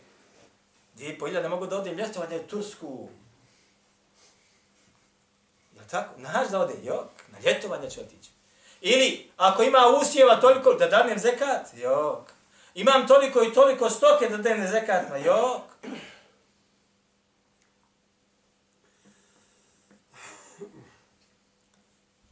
2,5.000 0.97 1.49
mogu 1.49 1.65
da 1.65 1.77
odim 1.77 1.93
ljetovanje 1.93 2.39
u 2.39 2.47
Tursku 2.47 3.09
Ja 5.84 5.84
tako? 5.90 6.20
Naš 6.20 6.48
da 6.48 6.60
ode, 6.60 6.74
jok, 6.82 7.10
na 7.32 7.38
ljetovanje 7.44 7.90
će 7.90 8.00
otići. 8.00 8.30
Ili, 8.80 9.30
ako 9.36 9.62
ima 9.62 9.78
usjeva 10.00 10.40
toliko, 10.40 10.74
da 10.74 10.86
danem 10.86 11.18
zekat, 11.18 11.66
jok. 11.74 12.32
Imam 12.74 13.06
toliko 13.06 13.42
i 13.42 13.52
toliko 13.54 13.90
stoke 13.90 14.28
da 14.28 14.36
danem 14.36 14.68
zekat, 14.68 15.08
ma 15.10 15.16
jok. 15.16 15.62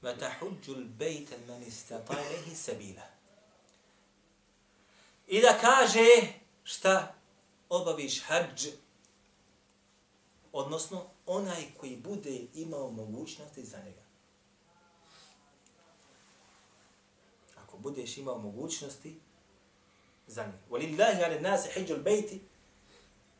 وتحج 0.02 0.64
البيت 0.68 1.30
من 1.48 1.64
استطاع 1.68 2.18
إليه 2.20 2.54
سبيلا 2.54 3.08
I 5.30 5.40
da 5.40 5.58
kaže 5.60 6.06
šta 6.64 7.14
obaviš 7.68 8.22
hađ, 8.22 8.66
odnosno 10.53 11.05
onaj 11.25 11.63
koji 11.79 11.95
bude 11.95 12.41
imao 12.53 12.91
mogućnosti 12.91 13.65
za 13.65 13.77
njega. 13.77 14.03
Ako 17.63 17.77
budeš 17.77 18.17
imao 18.17 18.37
mogućnosti 18.37 19.19
za 20.27 20.45
njega. 20.45 20.57
Walillahi 20.69 21.23
ala 21.25 21.39
nasi 21.39 21.69
hijjul 21.73 21.99
bejti 21.99 22.41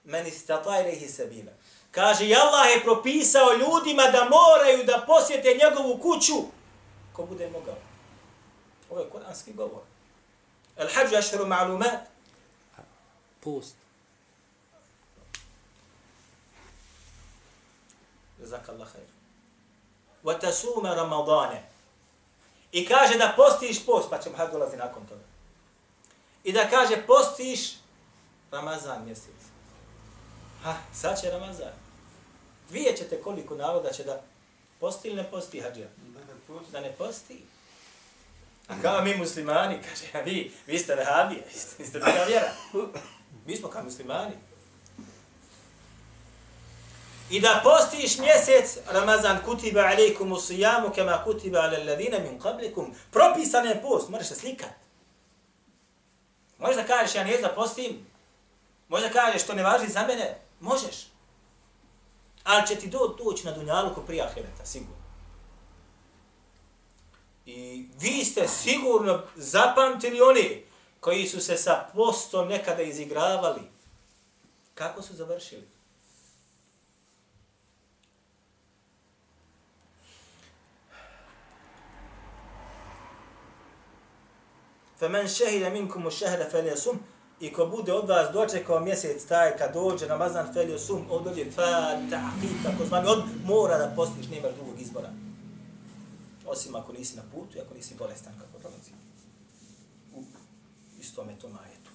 man 0.03 0.27
istata 0.27 0.79
ilaihi 0.79 1.07
sabila. 1.07 1.51
Kaže, 1.91 2.27
i 2.27 2.35
Allah 2.35 2.67
je 2.75 2.83
propisao 2.83 3.53
ljudima 3.53 4.03
da 4.03 4.29
moraju 4.29 4.83
da 4.85 5.03
posjete 5.07 5.59
njegovu 5.63 5.97
kuću 5.97 6.33
ko 7.13 7.25
bude 7.25 7.49
mogao. 7.49 7.77
Ovo 8.89 9.01
je 9.01 9.09
kuranski 9.09 9.53
govor. 9.53 9.81
El 10.77 10.87
hađu 10.93 11.15
ašru 11.15 11.45
ma'lumat. 11.45 11.99
Post. 13.39 13.75
Jezak 18.43 18.69
Allah 18.69 18.87
khair. 18.87 19.07
Wa 20.23 20.39
tasuma 20.39 20.95
ramadane. 20.95 21.63
I 22.71 22.85
kaže 22.85 23.17
da 23.17 23.33
postiš 23.35 23.85
post, 23.85 24.09
pa 24.09 24.19
ćemo 24.19 24.35
dolazi 24.51 24.77
nakon 24.77 25.05
toga. 25.05 25.23
I 26.43 26.51
da 26.51 26.69
kaže 26.69 27.07
postiš 27.07 27.73
Ramazan 28.51 29.05
mjesec. 29.05 29.43
Ha, 30.63 30.75
sad 30.93 31.21
će 31.21 31.29
Ramazan. 31.29 31.73
Vidjet 32.69 32.97
ćete 32.97 33.21
koliko 33.21 33.55
naroda 33.55 33.91
će 33.91 34.03
da 34.03 34.21
posti 34.79 35.07
ili 35.07 35.17
ne 35.17 35.31
posti 35.31 35.61
hađija. 35.61 35.87
Da 36.71 36.79
ne 36.79 36.91
posti. 36.91 37.43
A 38.67 38.81
kao 38.81 39.01
mi 39.01 39.17
muslimani, 39.17 39.79
kaže, 39.89 40.05
a 40.13 40.21
vi, 40.21 40.51
vi 40.67 40.79
ste 40.79 40.95
vehabije, 40.95 41.43
vi 41.79 41.85
ste 41.85 41.99
druga 41.99 42.23
vjera. 42.27 42.51
Mi 43.45 43.55
smo 43.55 43.69
kao 43.69 43.83
muslimani. 43.83 44.35
I 47.29 47.39
da 47.39 47.61
postiš 47.63 48.17
mjesec 48.17 48.77
Ramazan 48.91 49.39
kutiba 49.45 49.79
alejkum 49.79 50.31
usijamu 50.31 50.89
kema 50.95 51.23
kutiba 51.23 51.59
ala 51.59 51.77
alladhina 51.77 52.19
min 52.19 52.39
qablikum. 52.39 52.93
Propisan 53.11 53.65
je 53.65 53.81
post, 53.81 54.09
moraš 54.09 54.27
se 54.27 54.35
slikat. 54.35 54.69
Možeš 56.57 56.75
da 56.75 56.83
kažeš 56.83 57.15
ja 57.15 57.23
ne 57.23 57.37
da 57.37 57.49
postim? 57.49 58.05
Možeš 58.87 59.07
da 59.07 59.13
kažeš 59.13 59.43
što 59.43 59.53
ne 59.53 59.63
važi 59.63 59.87
za 59.87 60.07
mene? 60.07 60.37
Možeš. 60.59 61.07
Ali 62.43 62.67
će 62.67 62.75
ti 62.75 62.87
do, 62.87 63.15
doći 63.23 63.45
na 63.45 63.51
dunjalu 63.51 63.95
ko 63.95 64.01
prije 64.01 64.23
ahireta, 64.23 64.65
sigurno. 64.65 65.03
I 67.45 67.87
vi 67.99 68.25
ste 68.25 68.47
sigurno 68.47 69.21
zapamtili 69.35 70.21
oni 70.21 70.63
koji 70.99 71.27
su 71.27 71.41
se 71.41 71.57
sa 71.57 71.89
postom 71.93 72.47
nekada 72.47 72.81
izigravali. 72.81 73.61
Kako 74.73 75.01
su 75.01 75.15
završili? 75.15 75.72
فَمَنْ 85.02 85.26
شَهِدَ 85.28 85.72
مِنْكُمُ 85.72 86.06
الشَّهْرَ 86.06 86.50
فَلْيَسُمْ 86.50 86.96
I 87.40 87.52
ko 87.52 87.66
bude 87.66 87.92
od 87.92 88.08
vas 88.08 88.32
dočekao 88.32 88.80
mjesec 88.80 89.24
taj 89.24 89.56
kad 89.56 89.74
dođe 89.74 90.06
Ramazan 90.06 90.52
felio 90.54 90.78
sum, 90.78 91.06
on 91.10 91.24
dođe 91.24 91.50
fa 91.50 91.98
ta'qid, 92.10 92.62
tako 92.64 92.84
zvani, 92.84 93.08
on 93.08 93.22
mora 93.44 93.78
da 93.78 93.92
postiš, 93.96 94.26
nema 94.26 94.48
drugog 94.56 94.80
izbora. 94.80 95.10
Osim 96.46 96.74
ako 96.74 96.92
nisi 96.92 97.16
na 97.16 97.22
putu 97.32 97.58
i 97.58 97.60
ako 97.60 97.74
nisi 97.74 97.94
bolestan 97.98 98.32
kako 98.38 98.62
dolazi. 98.62 98.90
U 100.14 100.22
istome 101.00 101.38
to 101.40 101.48
majetu. 101.48 101.90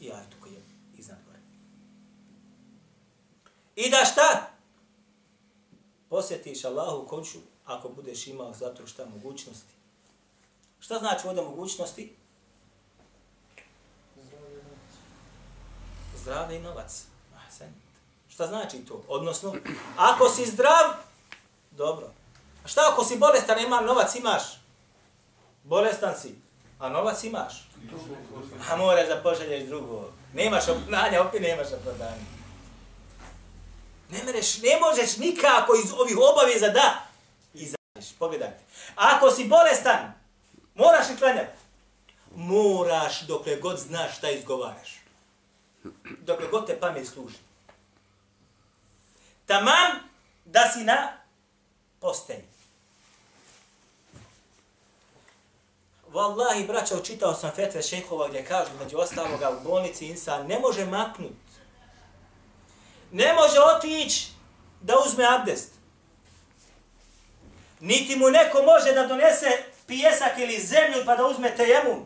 i 0.00 0.12
ajtu 0.12 0.36
koji 0.40 0.52
je 0.52 0.62
iznad 0.98 1.18
gore. 1.26 1.38
I 3.76 3.90
da 3.90 4.04
šta? 4.04 4.50
Posjetiš 6.08 6.64
Allahu 6.64 7.06
kuću 7.06 7.38
ako 7.64 7.88
budeš 7.88 8.26
imao 8.26 8.54
zato 8.54 8.86
šta 8.86 9.06
mogućnosti. 9.06 9.74
Šta 10.79 10.99
znači 10.99 11.27
ovdje 11.27 11.43
mogućnosti? 11.43 12.15
Zdravlje 16.17 16.57
i 16.57 16.61
novac. 16.61 17.03
Ahsen. 17.47 17.73
Šta 18.29 18.47
znači 18.47 18.77
to? 18.77 19.03
Odnosno, 19.07 19.55
ako 19.97 20.29
si 20.29 20.45
zdrav, 20.45 20.93
dobro. 21.71 22.11
A 22.65 22.67
šta 22.67 22.81
ako 22.91 23.03
si 23.03 23.17
bolestan, 23.17 23.59
ima 23.59 23.81
novac, 23.81 24.15
imaš? 24.15 24.43
Bolestan 25.63 26.13
si, 26.21 26.35
a 26.79 26.89
novac 26.89 27.23
imaš. 27.23 27.69
A 28.69 28.75
moraš 28.75 29.07
da 29.07 29.23
poželješ 29.23 29.67
drugo. 29.67 30.11
Nemaš 30.33 30.67
opnanja, 30.67 31.21
opet 31.21 31.41
nemaš 31.41 31.67
opravdanja. 31.73 32.39
Ne, 34.09 34.23
mereš, 34.23 34.57
ne 34.61 34.79
možeš 34.79 35.17
nikako 35.17 35.75
iz 35.83 35.91
ovih 35.91 36.17
obaveza 36.31 36.67
da 36.67 37.01
izađeš. 37.53 38.15
Pogledajte. 38.19 38.63
Ako 38.95 39.31
si 39.31 39.45
bolestan, 39.45 40.18
moraš 40.79 41.09
li 41.09 41.17
klanjati? 41.17 41.57
Moraš 42.35 43.21
dokle 43.21 43.55
god 43.55 43.79
znaš 43.79 44.17
šta 44.17 44.29
izgovaraš. 44.29 44.99
Dokle 46.19 46.47
god 46.47 46.67
te 46.67 46.79
pamet 46.79 47.07
služi. 47.07 47.37
Tamam 49.45 49.91
da 50.45 50.71
si 50.73 50.83
na 50.83 51.17
postelji. 51.99 52.43
Wallahi, 56.13 56.67
braća, 56.67 56.95
učitao 56.97 57.33
sam 57.33 57.51
fetve 57.51 57.81
šehova 57.81 58.27
gdje 58.27 58.45
kažu, 58.45 58.71
među 58.79 58.97
ostaloga 58.97 59.49
u 59.49 59.63
bolnici 59.63 60.05
insan 60.05 60.47
ne 60.47 60.59
može 60.59 60.85
maknut. 60.85 61.31
Ne 63.11 63.33
može 63.33 63.59
otići 63.59 64.27
da 64.81 64.93
uzme 65.05 65.25
abdest. 65.29 65.71
Niti 67.79 68.15
mu 68.15 68.29
neko 68.29 68.63
može 68.63 68.93
da 68.93 69.07
donese 69.07 69.63
pijesak 69.89 70.37
ili 70.37 70.61
zemlju 70.61 71.05
pa 71.05 71.15
da 71.15 71.25
uzme 71.25 71.55
tejemum. 71.55 72.05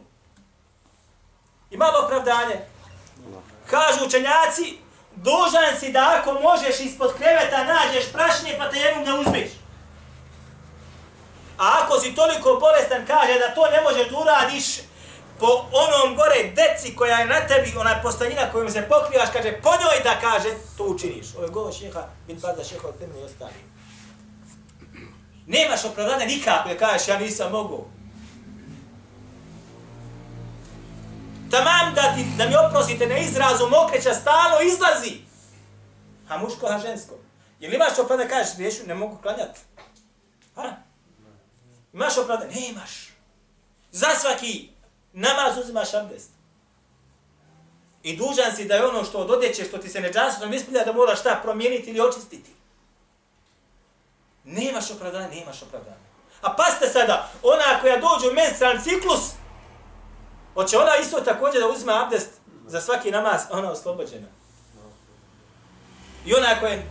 I 1.71 1.77
malo 1.77 2.05
opravdanje. 2.05 2.55
Kažu 3.69 4.05
učenjaci, 4.05 4.77
dužan 5.15 5.79
si 5.79 5.91
da 5.91 6.15
ako 6.19 6.33
možeš 6.33 6.79
ispod 6.79 7.13
kreveta 7.17 7.63
nađeš 7.63 8.11
prašnje 8.13 8.55
pa 8.57 8.69
tejemum 8.69 9.05
da 9.05 9.15
uzmeš. 9.15 9.49
A 11.57 11.79
ako 11.83 11.99
si 11.99 12.15
toliko 12.15 12.59
bolestan, 12.59 13.05
kaže 13.07 13.39
da 13.39 13.55
to 13.55 13.69
ne 13.69 13.81
možeš 13.81 14.09
da 14.09 14.19
uradiš 14.19 14.65
po 15.39 15.65
onom 15.71 16.15
gore 16.15 16.51
deci 16.55 16.95
koja 16.95 17.17
je 17.17 17.25
na 17.25 17.47
tebi, 17.47 17.73
ona 17.77 17.99
postanjina 18.03 18.51
kojom 18.51 18.69
se 18.69 18.81
pokrivaš, 18.89 19.29
kaže, 19.33 19.59
po 19.63 19.69
njoj 19.69 20.03
da 20.03 20.19
kaže, 20.19 20.49
to 20.77 20.83
učiniš. 20.83 21.25
Ovo 21.35 21.43
je 21.43 21.49
govor 21.49 21.73
šeha, 21.73 22.07
bin 22.27 22.39
baza 22.39 22.63
šeha 22.63 22.87
od 22.87 22.99
temne 22.99 23.19
i 23.21 23.23
ostali. 23.23 23.72
Nemaš 25.47 25.85
opravdanja 25.85 26.25
nikako 26.25 26.69
da 26.69 26.77
kažeš, 26.77 27.07
ja 27.07 27.19
nisam 27.19 27.51
mogu. 27.51 27.85
Tamam 31.51 31.93
da, 31.95 32.15
ti, 32.15 32.25
da 32.37 32.45
mi 32.45 32.55
oprosite 32.55 33.07
na 33.07 33.17
izrazu 33.17 33.67
mokreća 33.69 34.13
stalo 34.13 34.61
izlazi. 34.61 35.17
A 36.29 36.37
muško, 36.37 36.65
a 36.65 36.79
žensko. 36.79 37.15
Jel 37.59 37.73
imaš 37.73 37.99
opravdanja 37.99 38.29
da 38.29 38.35
kažeš, 38.35 38.57
riješu, 38.57 38.87
ne 38.87 38.95
mogu 38.95 39.17
klanjati? 39.21 39.59
Ha? 40.55 40.71
Imaš 41.93 42.17
opravdanje? 42.17 42.55
Ne 42.55 42.69
imaš. 42.69 43.09
Za 43.91 44.07
svaki 44.21 44.69
namaz 45.13 45.57
uzimaš 45.57 45.93
abdest. 45.93 46.29
I 48.03 48.17
dužan 48.17 48.55
si 48.55 48.65
da 48.65 48.75
je 48.75 48.85
ono 48.85 49.03
što 49.03 49.17
od 49.17 49.31
odjeće, 49.31 49.63
što 49.63 49.77
ti 49.77 49.89
se 49.89 50.01
neđasno 50.01 50.53
ispilja, 50.53 50.83
da 50.83 50.93
moraš 50.93 51.19
šta 51.19 51.39
promijeniti 51.43 51.89
ili 51.89 52.01
očistiti. 52.01 52.51
Nemaš 54.43 54.91
opravdanja, 54.91 55.27
nemaš 55.27 55.61
opravdanja. 55.61 55.97
A 56.41 56.55
pasta 56.55 56.87
sada, 56.87 57.29
ona 57.43 57.81
koja 57.81 57.97
dođe 57.97 58.29
u 58.29 58.33
menstrualni 58.33 58.83
ciklus, 58.83 59.31
hoće 60.53 60.77
ona 60.77 60.95
isto 61.01 61.21
također 61.21 61.61
da 61.61 61.67
uzme 61.67 61.93
abdest 61.93 62.29
za 62.67 62.81
svaki 62.81 63.11
namaz, 63.11 63.41
ona 63.51 63.67
je 63.67 63.71
oslobođena. 63.71 64.27
I 66.25 66.33
ona 66.33 66.59
koja 66.59 66.81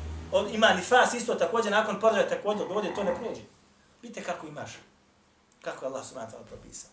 ima 0.52 0.74
nifas 0.74 1.14
isto 1.14 1.34
također 1.34 1.72
nakon 1.72 2.00
porođaja 2.00 2.28
također 2.28 2.68
dođe, 2.68 2.94
to 2.94 3.02
ne 3.02 3.14
prođe. 3.14 3.40
Vidite 4.02 4.24
kako 4.24 4.46
imaš. 4.46 4.70
Kako 5.62 5.84
je 5.84 5.88
Allah 5.88 6.06
subhanahu 6.06 6.32
wa 6.32 6.36
ta'ala 6.36 6.46
propisao. 6.48 6.90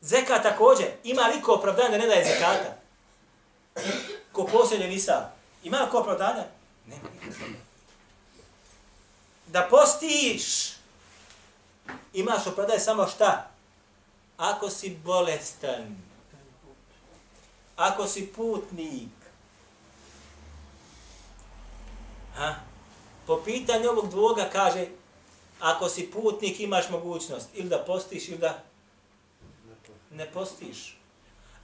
Zeka 0.00 0.42
također, 0.42 0.86
ima 1.04 1.22
li 1.22 1.42
ko 1.42 1.52
opravdanje 1.52 1.90
da 1.90 1.98
ne 1.98 2.06
daje 2.06 2.24
zekata? 2.24 2.76
Ko 4.32 4.44
posljednje 4.44 4.88
nisa? 4.88 5.30
Ima 5.62 5.78
li 5.78 5.90
ko 5.90 5.98
opravdanja? 5.98 6.44
Nema 6.86 7.08
nikakve. 7.14 7.65
Da 9.46 9.66
postiš, 9.70 10.72
imaš 12.12 12.46
opravdaj 12.46 12.78
samo 12.78 13.06
šta? 13.06 13.50
Ako 14.36 14.70
si 14.70 14.98
bolestan, 15.04 15.96
ako 17.76 18.06
si 18.06 18.26
putnik, 18.26 19.08
ha? 22.34 22.54
po 23.26 23.42
pitanju 23.44 23.88
ovog 23.88 24.10
dvoga 24.10 24.48
kaže, 24.52 24.86
ako 25.60 25.88
si 25.88 26.10
putnik 26.10 26.60
imaš 26.60 26.88
mogućnost 26.88 27.48
ili 27.54 27.68
da 27.68 27.78
postiš 27.78 28.28
ili 28.28 28.38
da 28.38 28.62
ne 30.10 30.30
postiš. 30.32 30.98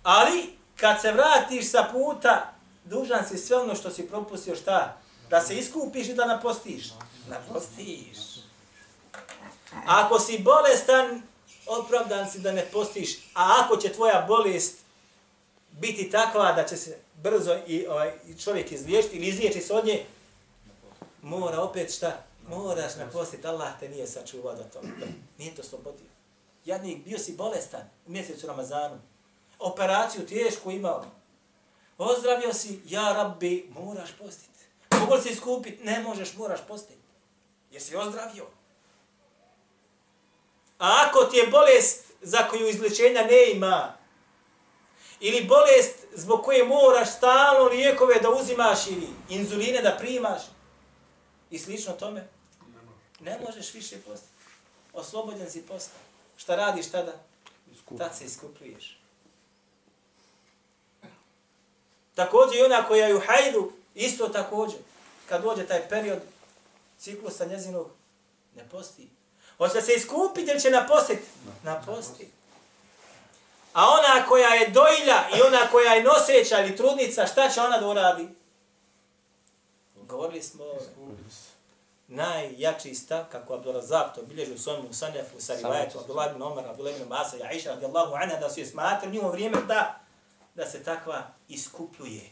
Ali 0.03 0.57
kad 0.77 1.01
se 1.01 1.12
vratiš 1.12 1.71
sa 1.71 1.88
puta, 1.92 2.53
dužan 2.85 3.29
si 3.29 3.38
sve 3.38 3.57
ono 3.57 3.75
što 3.75 3.90
si 3.90 4.09
propustio 4.09 4.57
šta? 4.57 4.97
Da 5.31 5.40
se 5.40 5.59
iskupiš 5.59 6.09
i 6.09 6.14
da 6.14 6.27
napostiš. 6.27 6.92
Napostiš. 7.28 8.18
Ako 9.87 10.18
si 10.18 10.38
bolestan, 10.38 11.22
opravdan 11.66 12.30
si 12.30 12.40
da 12.40 12.52
ne 12.52 12.66
postiš. 12.72 13.16
A 13.35 13.62
ako 13.64 13.76
će 13.76 13.92
tvoja 13.92 14.24
bolest 14.28 14.78
biti 15.72 16.11
takva 16.11 16.52
da 16.52 16.64
će 16.64 16.76
se 16.76 16.98
brzo 17.22 17.58
i 17.66 17.87
ovaj, 17.87 18.12
čovjek 18.44 18.72
izliječiti 18.72 19.16
ili 19.16 19.26
izliječi 19.26 19.61
se 19.61 19.72
od 19.72 19.87
nje, 19.87 20.04
mora 21.22 21.61
opet 21.61 21.94
šta? 21.94 22.24
Moraš 22.48 22.96
napostiti, 22.96 23.46
Allah 23.46 23.80
te 23.80 23.88
nije 23.88 24.06
sačuvao 24.06 24.54
do 24.54 24.62
toga. 24.62 24.88
Nije 25.38 25.54
to 25.54 25.62
slobodio. 25.62 26.06
Jadnik, 26.64 27.04
bio 27.04 27.18
si 27.18 27.32
bolestan 27.32 27.82
u 28.06 28.11
mjesecu 28.11 28.46
Ramazanu. 28.46 28.98
Operaciju 29.58 30.26
tešku 30.26 30.70
imao. 30.70 31.04
Ozdravio 31.98 32.52
si, 32.52 32.80
ja 32.87 33.12
rabbi, 33.12 33.70
moraš 33.74 34.11
postiti. 34.18 34.48
Mogu 35.00 35.14
li 35.14 35.22
si 35.22 35.35
skupiti? 35.35 35.85
Ne 35.85 36.00
možeš, 36.00 36.37
moraš 36.37 36.61
postiti. 36.68 37.01
Jesi 37.72 37.96
ozdravio? 37.96 38.46
A 40.78 41.06
ako 41.06 41.24
ti 41.24 41.37
je 41.37 41.46
bolest 41.46 42.04
za 42.20 42.48
koju 42.48 42.68
izlečenja 42.68 43.22
ne 43.22 43.50
ima, 43.50 43.94
ili 45.20 45.44
bolest 45.44 45.96
zbog 46.14 46.42
koje 46.44 46.64
moraš 46.64 47.16
stalno 47.16 47.64
lijekove 47.64 48.20
da 48.20 48.30
uzimaš 48.30 48.87
ili 48.87 49.08
inzuline 49.28 49.82
da 49.82 49.96
primaš, 50.00 50.42
i 51.50 51.58
slično 51.58 51.92
tome, 51.92 52.28
ne 53.20 53.38
možeš 53.46 53.74
više 53.74 53.96
postati. 54.00 54.32
Oslobođen 54.92 55.50
si 55.50 55.66
postati. 55.66 56.00
Šta 56.37 56.56
radiš 56.56 56.90
tada? 56.90 57.12
Tad 57.98 58.16
se 58.16 58.24
iskupljuješ. 58.24 58.98
Također 62.14 62.61
i 62.61 62.62
ona 62.62 62.88
koja 62.88 63.07
je 63.07 63.14
u 63.14 63.20
hajdu, 63.26 63.72
isto 63.94 64.28
također. 64.28 64.78
Kad 65.28 65.42
dođe 65.42 65.66
taj 65.66 65.88
period 65.88 66.18
ciklusa 67.03 67.44
njezinog, 67.44 67.90
ne 68.57 68.68
posti. 68.68 69.09
Hoće 69.59 69.80
se 69.80 69.92
iskupiti 69.94 70.50
ili 70.50 70.61
će 70.61 70.70
napostiti? 70.70 71.22
Naposti. 71.62 72.30
A 73.72 73.86
ona 73.88 74.26
koja 74.28 74.48
je 74.48 74.70
dojlja 74.70 75.28
i 75.36 75.42
ona 75.42 75.70
koja 75.70 75.92
je 75.92 76.03
noseća 76.03 76.61
ili 76.61 76.76
trudnica, 76.76 77.26
šta 77.26 77.48
će 77.48 77.61
ona 77.61 77.78
da 77.78 77.88
uradi? 77.88 78.28
Govorili 79.96 80.42
smo 80.42 80.64
najjači 82.09 82.94
stav, 82.94 83.24
kako 83.32 83.55
Abdurazak 83.55 84.14
to 84.14 84.22
bilježi 84.22 84.53
u 84.53 84.59
svojom 84.59 84.86
Musanefu, 84.86 85.40
sa 85.40 85.55
rivajetu 85.55 85.98
Abdullah 85.98 86.30
ibn 86.30 86.42
Omar, 86.42 86.66
Abdullah 86.66 86.96
ibn 86.96 87.09
Masa 87.09 87.36
i 87.36 87.42
Aisha, 87.42 87.70
radijallahu 87.70 88.14
anha, 88.14 88.36
da 88.36 88.50
su 88.50 88.61
je 88.61 88.66
smatrali 88.66 89.14
njimo 89.14 89.30
vrijeme 89.30 89.59
da, 89.68 90.00
da 90.55 90.66
se 90.66 90.84
takva 90.84 91.22
iskupljuje. 91.48 92.30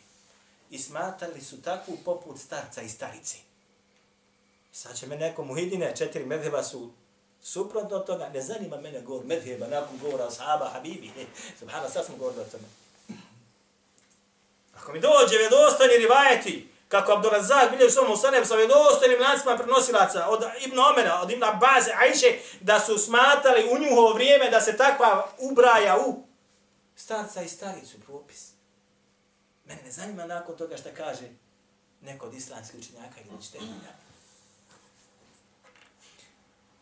I 0.70 0.78
smatrali 0.78 1.40
su 1.40 1.62
takvu 1.62 1.96
poput 2.04 2.38
starca 2.38 2.82
i 2.82 2.88
starice. 2.88 3.49
Sad 4.72 4.96
će 4.96 5.06
me 5.06 5.16
neko 5.16 5.44
muhidine, 5.44 5.96
četiri 5.96 6.26
medheba 6.26 6.62
su 6.62 6.90
suprotno 7.42 7.96
od 7.96 8.06
toga, 8.06 8.28
ne 8.28 8.40
zanima 8.40 8.76
mene 8.76 9.00
govor 9.00 9.24
medheba, 9.24 9.66
nakon 9.66 9.98
govora 9.98 10.26
ashaba, 10.26 10.70
habibi, 10.72 11.10
subhana, 11.58 11.88
sad 11.88 12.06
smo 12.06 12.16
govorili 12.16 12.42
o 12.42 12.44
tome. 12.44 12.64
Ako 14.76 14.92
mi 14.92 15.00
dođe 15.00 15.38
vedostani 15.38 15.96
rivajeti, 15.96 16.68
kako 16.88 17.12
Abdurazak 17.12 17.70
bilje 17.70 17.86
u 17.86 17.90
svom 17.90 18.12
usanem 18.12 18.46
sa 18.46 18.54
vjedostojnim 18.54 19.20
lancima 19.20 19.56
prenosilaca 19.56 20.28
od 20.28 20.44
Ibn 20.66 20.78
Omena, 20.78 21.22
od 21.22 21.30
Ibn 21.30 21.44
Abbas, 21.44 21.84
Ajše, 22.00 22.38
da 22.60 22.80
su 22.80 22.98
smatali 22.98 23.68
u 23.72 23.78
njuhovo 23.78 24.12
vrijeme 24.12 24.50
da 24.50 24.60
se 24.60 24.76
takva 24.76 25.28
ubraja 25.38 25.98
u 26.06 26.30
Starca 26.96 27.42
i 27.42 27.48
staricu 27.48 28.00
propis. 28.00 28.52
Mene 29.64 29.82
ne 29.82 29.90
zanima 29.90 30.26
nakon 30.26 30.56
toga 30.56 30.76
šta 30.76 30.90
kaže 30.96 31.28
neko 32.00 32.26
od 32.26 32.34
islamskih 32.34 32.80
učenjaka 32.80 33.20
ili 33.20 33.36
učitelja. 33.38 33.64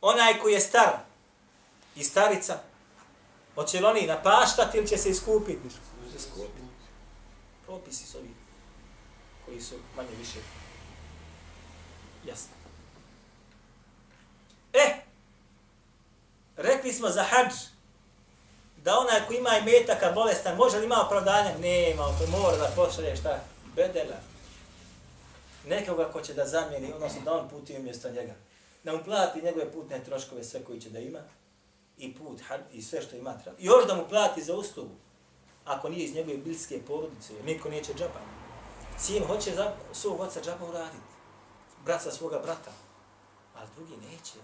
Onaj 0.01 0.39
koji 0.39 0.53
je 0.53 0.61
star 0.61 0.99
i 1.97 2.05
starica, 2.05 2.59
hoće 3.55 3.81
li 3.81 3.87
oni 3.87 4.07
napaštati 4.07 4.79
ili 4.79 4.89
će 4.89 4.97
se 4.97 5.11
iskupiti? 5.11 5.71
Će 5.71 6.19
se 6.19 6.29
iskupiti. 6.29 6.63
Propisi 7.67 8.07
su 8.07 8.19
ovi 8.19 8.35
koji 9.45 9.61
su 9.61 9.75
manje 9.97 10.17
više 10.19 10.39
jasni. 12.25 12.53
E, 14.73 14.97
rekli 16.57 16.93
smo 16.93 17.09
za 17.09 17.23
hađ, 17.23 17.53
da 18.77 18.99
onaj 18.99 19.27
ko 19.27 19.33
ima 19.33 19.51
imetaka 19.59 20.13
bolestan, 20.13 20.57
može 20.57 20.79
li 20.79 20.85
ima 20.85 21.07
opravdanja? 21.07 21.59
Nema, 21.59 22.03
to 22.03 22.27
mora 22.27 22.57
da 22.57 22.73
pošalje 22.77 23.17
šta? 23.17 23.41
Bedela. 23.77 24.17
Nekoga 25.67 26.13
ko 26.13 26.21
će 26.21 26.35
da 26.35 26.47
zamijeni, 26.47 26.93
odnosno 26.93 27.21
da 27.25 27.33
on 27.33 27.49
puti 27.49 27.77
umjesto 27.77 28.11
njega. 28.11 28.35
Da 28.85 28.93
mu 28.93 29.05
plati 29.05 29.43
njegove 29.43 29.73
putne 29.73 30.05
troškove, 30.05 30.45
sve 30.45 30.65
koji 30.65 30.81
će 30.81 30.91
da 30.91 30.99
ima, 30.99 31.19
i 31.99 32.15
put, 32.15 32.41
had, 32.41 32.61
i 32.73 32.83
sve 32.83 33.03
što 33.03 33.17
ima 33.17 33.39
treba. 33.39 33.59
I 33.59 33.65
još 33.65 33.87
da 33.87 33.95
mu 33.95 34.09
plati 34.09 34.43
za 34.43 34.55
uslugu, 34.55 34.95
ako 35.65 35.89
nije 35.89 36.05
iz 36.05 36.15
njegove 36.15 36.37
bilske 36.37 36.81
porodice, 36.87 37.35
jer 37.35 37.45
niko 37.45 37.69
neće 37.69 37.95
džaba. 37.95 38.21
Sin 38.99 39.25
hoće 39.25 39.55
za 39.55 39.73
svog 39.93 40.21
oca 40.21 40.41
džaba 40.41 40.69
uraditi, 40.69 41.15
brat 41.85 42.03
sa 42.03 42.11
svoga 42.11 42.39
brata, 42.39 42.71
ali 43.55 43.69
drugi 43.77 43.97
neće. 43.97 44.39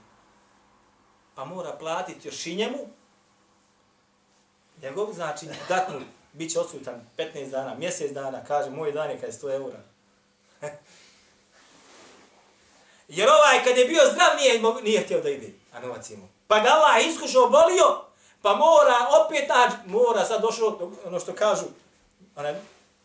Pa 1.34 1.44
mora 1.44 1.76
platiti 1.80 2.28
još 2.28 2.46
i 2.46 2.56
njemu, 2.56 2.78
njegov, 4.82 5.12
znači, 5.12 5.46
datnu, 5.68 6.00
bit 6.32 6.52
će 6.52 6.60
odsutan 6.60 7.06
15 7.18 7.50
dana, 7.50 7.74
mjesec 7.74 8.12
dana, 8.12 8.44
kaže, 8.44 8.70
moj 8.70 8.92
dan 8.92 9.10
je 9.10 9.16
kada 9.16 9.26
je 9.26 9.32
100 9.32 9.54
eura. 9.54 9.80
Jer 13.08 13.28
ovaj, 13.28 13.64
kad 13.64 13.76
je 13.76 13.84
bio 13.84 14.00
zdrav, 14.12 14.36
nije, 14.36 14.82
nije 14.82 15.00
htio 15.00 15.20
da 15.20 15.30
ide, 15.30 15.52
a 15.72 15.80
novac 15.80 16.10
imao. 16.10 16.28
Pa 16.46 16.58
ga 16.60 16.68
Allah 16.68 17.06
iskušao, 17.06 17.50
bolio, 17.50 18.04
pa 18.42 18.54
mora 18.54 19.08
opet 19.24 19.48
naći, 19.48 19.76
mora, 19.86 20.24
sad 20.24 20.42
došlo 20.42 20.92
ono 21.06 21.20
što 21.20 21.34
kažu, 21.34 21.64
onaj, 22.36 22.54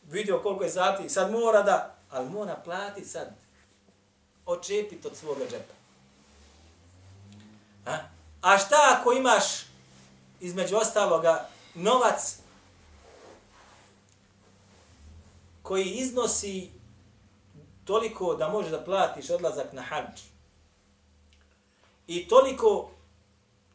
vidio 0.04 0.40
koliko 0.44 0.64
je 0.64 0.70
zati, 0.70 1.10
sad 1.10 1.32
mora 1.32 1.62
da, 1.62 1.96
ali 2.12 2.30
mora 2.30 2.56
plati 2.56 3.06
sad, 3.06 3.36
očepiti 4.46 5.08
od 5.08 5.18
svoga 5.18 5.46
džepa. 5.46 5.74
A? 7.86 7.98
A 8.42 8.58
šta 8.58 8.98
ako 9.00 9.14
imaš, 9.14 9.44
između 10.40 10.78
ostaloga, 10.78 11.48
novac 11.76 12.38
koji 15.64 15.86
iznosi 15.86 16.72
toliko 17.90 18.36
da 18.36 18.50
možeš 18.50 18.72
da 18.72 18.84
platiš 18.84 19.30
odlazak 19.30 19.74
na 19.74 19.82
hađ 19.82 20.22
i 22.08 22.28
toliko 22.28 22.92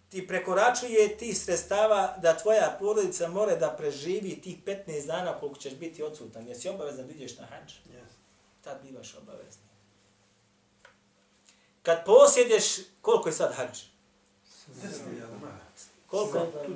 ti 0.08 0.26
prekoračuje 0.26 1.16
ti 1.16 1.34
sredstava 1.34 2.16
da 2.22 2.36
tvoja 2.36 2.76
porodica 2.80 3.28
mora 3.28 3.56
da 3.56 3.74
preživi 3.78 4.40
tih 4.40 4.56
15 4.66 5.06
dana 5.06 5.38
koliko 5.40 5.58
ćeš 5.58 5.74
biti 5.74 6.02
odsutan. 6.02 6.46
Jesi 6.48 6.68
obavezan 6.68 7.06
da 7.06 7.12
ideš 7.12 7.38
na 7.38 7.46
hađ? 7.46 7.72
Yes. 7.72 8.12
Tad 8.64 8.82
bivaš 8.82 9.14
obavezni. 9.14 9.62
Kad 11.82 12.04
posjedeš, 12.04 12.64
koliko 13.02 13.28
je 13.28 13.32
sad 13.32 13.54
hađ? 13.54 13.78
Koliko? 16.14 16.38
Tu. 16.38 16.72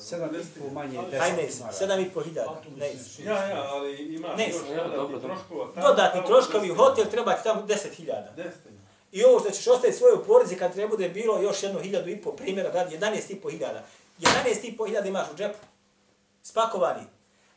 Sedam 0.00 0.28
i 0.28 0.32
Deset 0.32 0.54
pol 0.54 0.68
hiljada. 0.68 0.74
manje, 0.74 1.18
Hajde, 1.18 1.48
sedam 1.72 2.00
i 2.00 2.10
po 2.10 2.20
hiljada. 2.20 2.60
Ne. 2.76 2.92
Ja, 3.20 3.44
ja, 3.44 3.64
ali 3.64 4.14
imaš 4.14 4.36
Ne, 4.36 4.48
još 4.48 4.56
ja, 4.56 4.76
dodatnih 4.76 4.96
dobro, 4.96 5.18
troškova. 5.18 5.64
Tamo- 5.66 5.86
Dodatni 5.88 6.20
tamo 6.20 6.26
troškovi, 6.28 6.68
deset 6.68 6.76
hotel 6.78 7.04
treba 7.06 7.32
ti 7.32 7.44
tamo 7.44 7.62
10 7.62 7.88
hiljada. 7.90 8.32
Deset 8.36 8.62
hiljada. 8.62 8.80
I 9.12 9.24
ovo 9.24 9.40
što 9.40 9.50
ćeš 9.50 9.66
ostaviti 9.66 9.98
svoju 9.98 10.24
porodici 10.26 10.56
kad 10.56 10.76
ne 10.76 10.88
bude 10.88 11.08
bilo 11.08 11.40
još 11.40 11.62
jednu 11.62 11.80
hiljadu 11.80 12.10
i 12.10 12.16
po 12.16 12.32
primjera, 12.32 12.70
radi 12.72 12.96
11 12.96 13.30
i 13.30 13.36
po 13.36 13.50
hiljada. 13.50 13.82
11 14.18 14.28
i 14.64 14.76
po 14.76 14.86
hiljada 14.86 15.08
imaš 15.08 15.26
u 15.30 15.36
džepu. 15.36 15.58
Spakovani. 16.42 17.02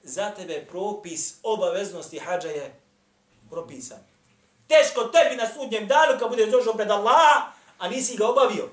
Za 0.03 0.31
tebe 0.31 0.65
propis 0.65 1.35
obaveznosti 1.43 2.19
hađa 2.19 2.47
je 2.49 2.75
propisan. 3.49 3.97
Teško 4.67 5.03
tebi 5.03 5.35
na 5.35 5.47
sudnjem 5.49 5.87
danu 5.87 6.19
kad 6.19 6.29
budeš 6.29 6.51
došao 6.51 6.73
pred 6.73 6.91
Allah, 6.91 7.43
a 7.79 7.89
nisi 7.89 8.17
ga 8.17 8.27
obavio. 8.27 8.69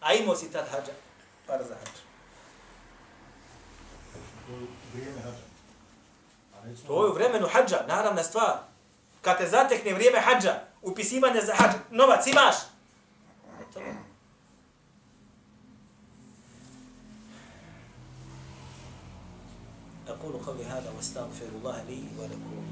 A 0.00 0.14
imao 0.14 0.36
si 0.36 0.52
tad 0.52 0.68
hađa 0.68 0.92
Par 1.47 1.59
za 1.63 1.75
hađa. 1.75 2.01
vrijeme 4.93 5.21
hađa. 5.21 5.43
A 6.55 6.65
recimo, 6.65 6.87
To 6.87 7.05
je 7.05 7.11
u 7.11 7.13
vremenu 7.13 7.47
hađa, 7.53 7.79
naravna 7.87 8.23
stvar. 8.23 8.57
Kad 9.21 9.37
te 9.37 9.47
zatekne 9.47 9.93
vrijeme 9.93 10.19
hađa, 10.19 10.59
upisivanje 10.81 11.41
za 11.41 11.53
hađ, 11.55 11.71
novac 11.91 12.27
imaš. 12.27 12.55
To 13.73 13.79
je. 13.79 14.07
أقول 20.07 20.33
قولي 20.45 20.65
هذا 20.65 20.93
واستغفر 20.95 21.45
الله 21.45 21.83
لي 21.83 22.03
ولكم 22.19 22.63